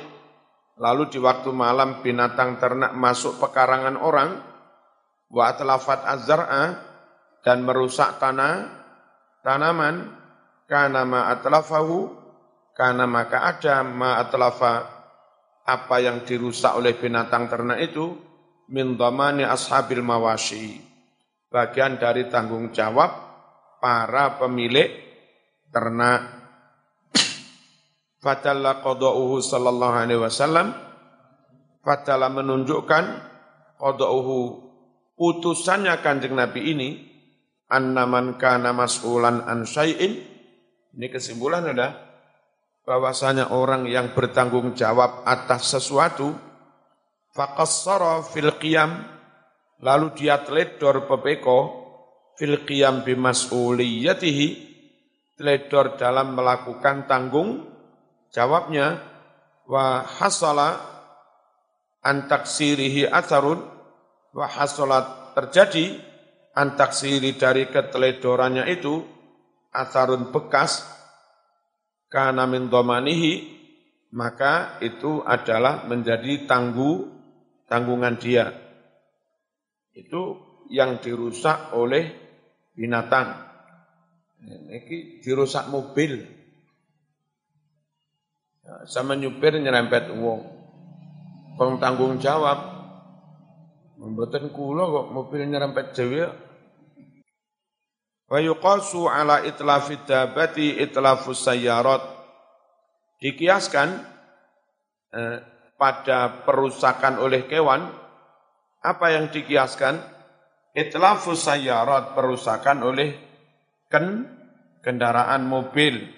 lalu 0.77 1.10
di 1.10 1.17
waktu 1.17 1.49
malam 1.49 2.05
binatang 2.05 2.62
ternak 2.62 2.93
masuk 2.93 3.41
pekarangan 3.41 3.97
orang 3.97 4.38
wa 5.34 5.43
atlafat 5.49 6.05
azra'a 6.05 6.63
dan 7.41 7.65
merusak 7.65 8.21
tanah 8.21 8.69
tanaman 9.41 10.13
kana 10.69 11.01
ma 11.03 11.34
atlafahu 11.34 12.25
karena 12.75 13.08
maka 13.08 13.55
ada 13.55 13.88
ma'atlafa 13.88 14.73
apa 15.65 15.95
yang 16.03 16.27
dirusak 16.27 16.75
oleh 16.75 16.93
binatang 16.99 17.47
ternak 17.47 17.79
itu 17.81 18.13
min 18.69 18.99
dhamani 18.99 19.47
ashabil 19.47 20.03
mawasi. 20.03 20.84
bagian 21.47 21.95
dari 21.95 22.27
tanggung 22.27 22.75
jawab 22.75 23.15
para 23.79 24.36
pemilik 24.36 24.91
ternak. 25.71 26.44
Fadalla 28.25 28.81
qada'uhu 28.81 29.38
sallallahu 29.38 29.95
alaihi 30.01 30.17
wasallam. 30.17 30.73
Fadalla 31.85 32.33
menunjukkan 32.33 33.03
qada'uhu 33.77 34.38
putusannya 35.13 36.01
kanjeng 36.01 36.33
Nabi 36.33 36.73
ini 36.73 36.89
annaman 37.69 38.41
kana 38.41 38.73
mas'ulan 38.73 39.45
an 39.45 39.69
syai'in. 39.69 40.25
Ini 40.97 41.05
kesimpulan 41.13 41.69
adalah 41.69 42.01
bahwasanya 42.81 43.53
orang 43.53 43.85
yang 43.85 44.17
bertanggung 44.17 44.73
jawab 44.73 45.21
atas 45.29 45.77
sesuatu 45.77 46.33
faqassara 47.38 48.25
fil 48.25 48.57
qiyam 48.57 49.05
lalu 49.85 50.17
dia 50.17 50.41
teledor 50.41 51.09
pepeko 51.09 51.57
fil 52.38 52.61
qiyam 52.65 53.05
bimas'uliyatihi 53.05 54.47
teledor 55.35 55.99
dalam 55.99 56.38
melakukan 56.38 57.09
tanggung 57.09 57.74
Jawabnya, 58.36 59.00
wa 59.63 60.04
hasala 60.04 60.84
antaksirihi 62.04 63.08
atharun, 63.08 63.63
wa 64.36 64.45
hasalat 64.52 65.32
terjadi 65.39 65.95
antaksiri 66.52 67.39
dari 67.39 67.71
keteledorannya 67.71 68.67
itu, 68.67 69.08
atharun 69.71 70.36
bekas, 70.36 70.84
karena 72.12 72.43
min 72.43 72.67
domanihi, 72.67 73.56
maka 74.12 74.84
itu 74.84 75.24
adalah 75.24 75.88
menjadi 75.88 76.43
tanggu 76.43 77.08
tanggungan 77.71 78.19
dia. 78.19 78.52
Itu 79.95 80.43
yang 80.67 81.00
dirusak 81.00 81.71
oleh 81.71 82.12
binatang. 82.76 83.48
Ini 84.43 85.24
dirusak 85.24 85.71
mobil, 85.71 86.35
sama 88.89 89.13
nyupir 89.13 89.58
nyerempet 89.62 90.10
uang. 90.13 90.41
Kong 91.56 91.78
tanggung 91.78 92.17
jawab. 92.17 92.73
Mboten 93.95 94.51
kula 94.51 94.84
kok 94.91 95.08
mobil 95.13 95.47
nyerempet 95.47 95.95
dhewe. 95.95 96.28
Wa 98.25 98.39
yuqasu 98.41 99.08
ala 99.08 99.45
itlafid 99.45 100.04
dabati 100.04 100.82
itlafus 100.82 101.45
sayyarat. 101.45 102.04
Dikiaskan 103.21 103.89
eh, 105.15 105.38
pada 105.80 106.43
perusakan 106.43 107.23
oleh 107.23 107.47
kewan 107.47 107.88
apa 108.84 109.06
yang 109.12 109.32
dikiaskan 109.32 109.97
itlafus 110.75 111.47
sayyarat 111.47 112.13
perusakan 112.13 112.84
oleh 112.84 113.15
ken 113.88 114.28
kendaraan 114.84 115.47
mobil 115.47 116.14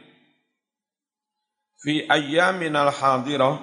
fi 1.77 2.05
ayyaminal 2.09 2.89
hadirah 2.89 3.61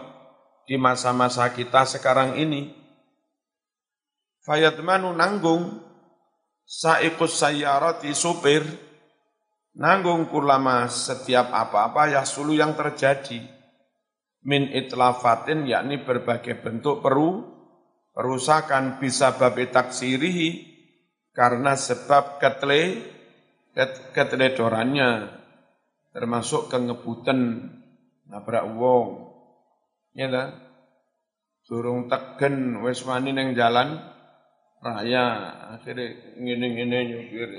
di 0.64 0.80
masa-masa 0.80 1.50
kita 1.52 1.84
sekarang 1.84 2.40
ini 2.40 2.72
fayatmanu 4.46 5.12
nanggung 5.12 5.82
saikus 6.64 7.36
sayyarati 7.36 8.16
supir 8.16 8.64
nanggung 9.76 10.30
kulama 10.30 10.86
setiap 10.86 11.50
apa-apa 11.50 12.14
ya 12.14 12.22
sulu 12.22 12.54
yang 12.54 12.78
terjadi. 12.78 13.42
Min 14.44 14.68
itlafatin 14.68 15.64
yakni 15.64 16.04
berbagai 16.04 16.60
bentuk 16.60 17.00
peru 17.00 17.48
perusakan 18.12 19.00
bisa 19.00 19.40
babi 19.40 19.72
taksirihi 19.72 20.48
karena 21.32 21.72
sebab 21.74 22.36
ketle 22.36 23.00
keteledorannya 24.12 25.32
termasuk 26.12 26.68
kengebutan 26.68 27.72
nabrak 28.28 28.64
wong. 28.76 29.32
Ya 30.14 30.30
ta? 30.30 30.44
Durung 31.64 32.12
tegen 32.12 32.84
wis 32.84 33.00
wani 33.08 33.32
ning 33.32 33.56
jalan 33.56 33.96
raya 34.84 35.24
akhirnya 35.74 36.36
ngene-ngene 36.36 36.98
nyupir. 37.08 37.50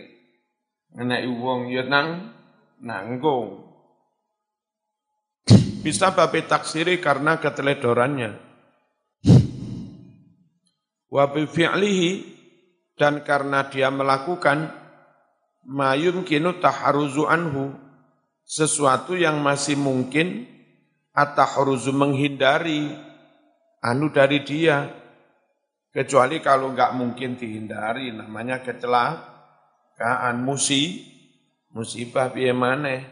Ngeneki 0.93 1.29
wong 1.41 1.73
ya 1.73 1.83
nang 1.89 2.31
nanggung. 2.79 3.65
Bisa 5.81 6.13
babi 6.13 6.45
taksiri 6.45 6.97
karena 7.01 7.37
keteledorannya. 7.37 8.41
Wa 11.09 11.29
fi'lihi 11.29 12.11
dan 12.97 13.21
karena 13.21 13.69
dia 13.69 13.93
melakukan 13.93 14.71
mayum 15.65 16.25
kinu 16.25 16.57
taharuzu 16.61 17.25
anhu 17.25 17.73
sesuatu 18.45 19.17
yang 19.17 19.41
masih 19.41 19.77
mungkin 19.77 20.54
atahruzu 21.15 21.95
menghindari 21.95 22.91
anu 23.79 24.11
dari 24.11 24.43
dia. 24.43 24.91
Kecuali 25.95 26.43
kalau 26.43 26.75
enggak 26.75 26.91
mungkin 26.91 27.39
dihindari 27.39 28.11
namanya 28.11 28.59
kecelakaan 28.59 30.43
musi 30.43 31.07
musibah 31.71 32.35
piye 32.35 32.51
maneh. 32.51 33.07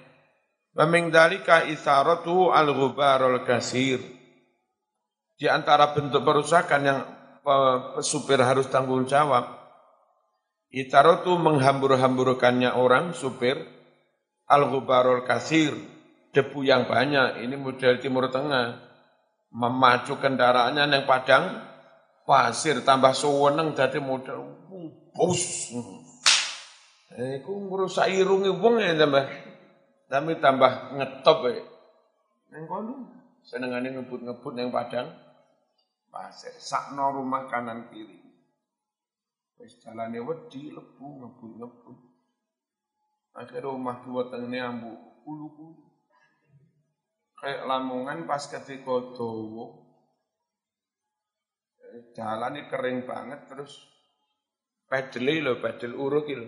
Wa 0.75 0.83
min 0.83 1.07
dalika 1.07 1.63
isaratu 1.63 2.51
al-ghubarul 2.51 3.47
kasir. 3.47 4.03
Di 5.39 5.47
antara 5.47 5.95
bentuk 5.95 6.27
perusakan 6.27 6.81
yang 6.83 6.99
supir 8.03 8.39
harus 8.39 8.67
tanggung 8.67 9.07
jawab 9.07 9.63
itaratu 10.73 11.37
menghambur-hamburkannya 11.37 12.73
orang 12.73 13.13
supir 13.13 13.61
al-ghubarul 14.49 15.21
kasir 15.21 15.77
debu 16.33 16.65
yang 16.65 16.89
banyak. 16.89 17.45
Ini 17.45 17.55
model 17.55 18.01
Timur 18.01 18.27
Tengah. 18.33 18.91
Memacu 19.53 20.17
kendaraannya 20.17 20.89
yang 20.89 21.05
padang 21.05 21.61
pasir 22.25 22.81
tambah 22.81 23.13
seweneng 23.13 23.77
jadi 23.77 24.01
model 24.01 24.41
bus. 25.13 25.69
Eh, 27.13 27.37
iku 27.37 27.69
ngrusak 27.69 28.09
irunge 28.09 28.49
wong 28.49 28.81
ya 28.81 28.97
tambah. 28.97 29.29
Tapi 30.09 30.41
tambah 30.41 30.97
ngetop 30.97 31.39
ya. 31.53 31.61
Neng 32.49 32.65
kono 32.65 32.93
senengane 33.45 33.93
ngebut-ngebut 33.93 34.53
yang 34.57 34.73
padang 34.73 35.13
pasir. 36.09 36.57
Sakno 36.57 37.13
rumah 37.13 37.45
kanan 37.45 37.93
kiri. 37.93 38.25
Wis 39.61 39.77
jalane 39.85 40.17
wedi 40.17 40.73
lebu 40.73 41.05
ngebut-ngebut. 41.21 41.97
Akhirnya 43.37 43.69
rumah 43.69 44.01
dua 44.01 44.33
tengene 44.33 44.57
ambu 44.61 45.21
kulu-kulu 45.21 45.82
kayak 47.43 47.67
Lamongan 47.67 48.23
pas 48.23 48.39
ketika 48.47 48.95
dawa 49.19 49.67
jalan 52.15 52.55
ini 52.55 52.71
kering 52.71 53.03
banget 53.03 53.51
terus 53.51 53.83
pedeli 54.87 55.43
lho, 55.43 55.59
pedel 55.59 55.93
uruk 55.99 56.31
lho. 56.31 56.47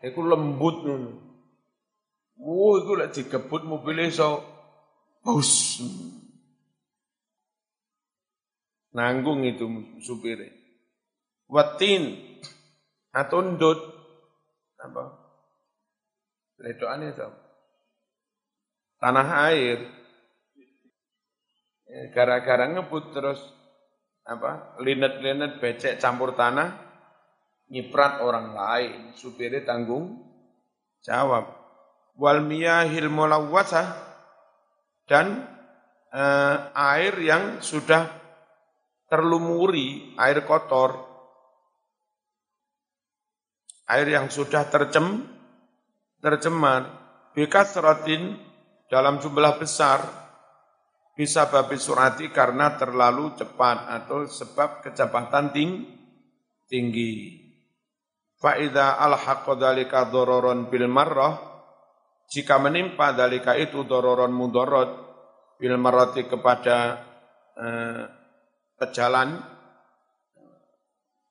Iku 0.00 0.20
lembut 0.24 0.86
ngono. 0.86 1.12
Wo 2.38 2.78
iku 2.80 2.96
lek 2.96 3.12
digebut 3.12 3.66
mobil 3.66 4.08
iso 4.08 4.40
bus. 5.20 5.82
Nanggung 8.96 9.44
itu 9.44 9.66
supire. 10.00 10.54
Watin 11.50 12.14
atau 13.10 13.42
ndut 13.42 13.80
apa? 14.80 15.04
Ledokane 16.62 17.12
itu 17.12 17.49
tanah 19.00 19.28
air. 19.50 19.78
Ya, 21.90 22.02
gara-gara 22.14 22.70
ngebut 22.70 23.10
terus 23.10 23.40
apa 24.22 24.78
linet-linet 24.78 25.58
becek 25.58 25.98
campur 25.98 26.38
tanah 26.38 26.78
nyiprat 27.72 28.22
orang 28.22 28.54
lain. 28.54 29.00
Supirnya 29.16 29.66
tanggung 29.66 30.20
jawab. 31.02 31.50
Wal 32.14 32.44
miyahil 32.44 33.08
mulawwasah 33.08 33.96
dan 35.08 35.48
eh, 36.12 36.56
air 36.76 37.16
yang 37.18 37.64
sudah 37.64 38.06
terlumuri 39.10 40.14
air 40.20 40.46
kotor. 40.46 41.08
Air 43.90 44.06
yang 44.06 44.30
sudah 44.30 44.70
tercem 44.70 45.26
tercemar. 46.22 47.00
Bikasratin 47.34 48.49
dalam 48.90 49.22
jumlah 49.22 49.54
besar 49.56 50.02
bisa 51.14 51.46
babi 51.46 51.78
surati 51.78 52.28
karena 52.34 52.74
terlalu 52.74 53.38
cepat 53.38 53.86
atau 53.86 54.26
sebab 54.26 54.82
kecepatan 54.82 55.54
ting, 55.54 55.70
tinggi. 56.66 57.38
Fa'idha 58.40 58.98
al-haqqa 58.98 59.54
dhalika 59.54 60.08
dororon 60.08 60.66
bil 60.72 60.88
marrah, 60.88 61.38
jika 62.30 62.56
menimpa 62.56 63.12
dalika 63.12 63.58
itu 63.58 63.84
dororon 63.84 64.32
mudorot 64.32 64.90
bil 65.60 65.76
marrati 65.76 66.24
kepada 66.24 67.04
eh, 67.58 68.02
pejalan, 68.80 69.38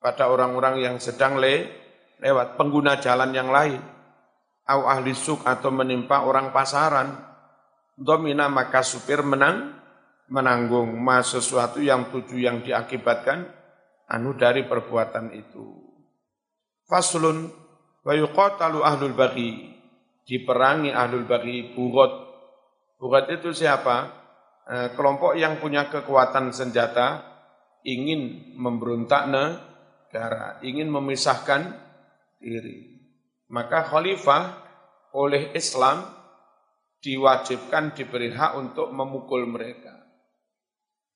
pada 0.00 0.32
orang-orang 0.32 0.80
yang 0.80 0.96
sedang 0.96 1.36
le, 1.36 1.66
lewat 2.20 2.56
pengguna 2.56 2.96
jalan 3.00 3.32
yang 3.36 3.52
lain. 3.52 3.80
Au 4.70 4.86
ahli 4.86 5.12
suk 5.16 5.42
atau 5.42 5.74
menimpa 5.74 6.22
orang 6.22 6.54
pasaran. 6.54 7.29
Domina 8.00 8.48
maka 8.48 8.80
supir 8.80 9.20
menang, 9.20 9.76
menanggung 10.32 10.96
mas 10.96 11.36
sesuatu 11.36 11.84
yang 11.84 12.08
tujuh 12.08 12.40
yang 12.40 12.64
diakibatkan 12.64 13.44
anu 14.08 14.32
dari 14.40 14.64
perbuatan 14.64 15.36
itu. 15.36 15.84
Faslun 16.88 17.52
wa 18.00 18.12
yuqatalu 18.16 18.80
ahlul 18.80 19.12
bagi 19.12 19.68
diperangi 20.24 20.96
ahlul 20.96 21.28
bagi 21.28 21.76
bugot. 21.76 22.12
Bugot 22.96 23.28
itu 23.28 23.52
siapa? 23.52 24.16
Eh, 24.64 24.88
kelompok 24.96 25.36
yang 25.36 25.60
punya 25.60 25.92
kekuatan 25.92 26.56
senjata 26.56 27.26
ingin 27.84 28.54
memberontak 28.56 29.28
negara, 29.28 30.56
ingin 30.64 30.88
memisahkan 30.88 31.74
diri. 32.40 33.02
Maka 33.50 33.82
khalifah 33.82 34.62
oleh 35.10 35.50
Islam 35.58 36.19
diwajibkan 37.00 37.96
diberi 37.96 38.32
hak 38.32 38.56
untuk 38.56 38.92
memukul 38.92 39.48
mereka. 39.48 39.96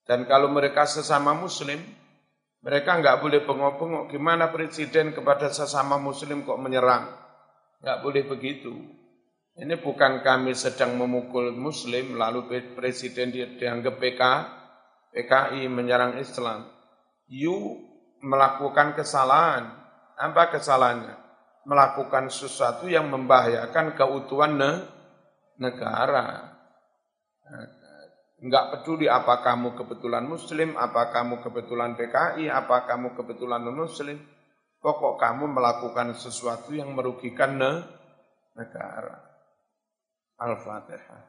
Dan 0.04 0.28
kalau 0.28 0.52
mereka 0.52 0.84
sesama 0.84 1.32
muslim, 1.32 1.80
mereka 2.64 2.96
nggak 3.00 3.20
boleh 3.20 3.40
bengok-bengok 3.44 4.04
gimana 4.12 4.48
presiden 4.48 5.12
kepada 5.12 5.52
sesama 5.52 6.00
muslim 6.00 6.44
kok 6.44 6.60
menyerang. 6.60 7.12
Nggak 7.84 8.00
boleh 8.00 8.22
begitu. 8.24 8.72
Ini 9.54 9.78
bukan 9.78 10.24
kami 10.24 10.56
sedang 10.56 10.98
memukul 10.98 11.54
muslim, 11.54 12.18
lalu 12.18 12.74
presiden 12.74 13.30
dianggap 13.30 14.02
PK, 14.02 14.22
PKI 15.14 15.70
menyerang 15.70 16.18
Islam. 16.18 16.66
You 17.30 17.78
melakukan 18.24 18.98
kesalahan. 18.98 19.70
Apa 20.18 20.50
kesalahannya? 20.50 21.16
Melakukan 21.64 22.28
sesuatu 22.34 22.90
yang 22.90 23.08
membahayakan 23.08 23.94
keutuhan 23.94 24.58
negara. 25.58 26.52
Enggak 28.44 28.76
peduli 28.76 29.08
apa 29.08 29.40
kamu 29.40 29.72
kebetulan 29.72 30.28
muslim, 30.28 30.76
apa 30.76 31.08
kamu 31.08 31.40
kebetulan 31.40 31.96
PKI, 31.96 32.52
apa 32.52 32.84
kamu 32.84 33.16
kebetulan 33.16 33.64
non-muslim. 33.64 34.20
Pokok 34.84 35.16
kamu 35.16 35.48
melakukan 35.48 36.12
sesuatu 36.12 36.76
yang 36.76 36.92
merugikan 36.92 37.56
negara. 37.56 39.16
Al-Fatihah. 40.36 41.24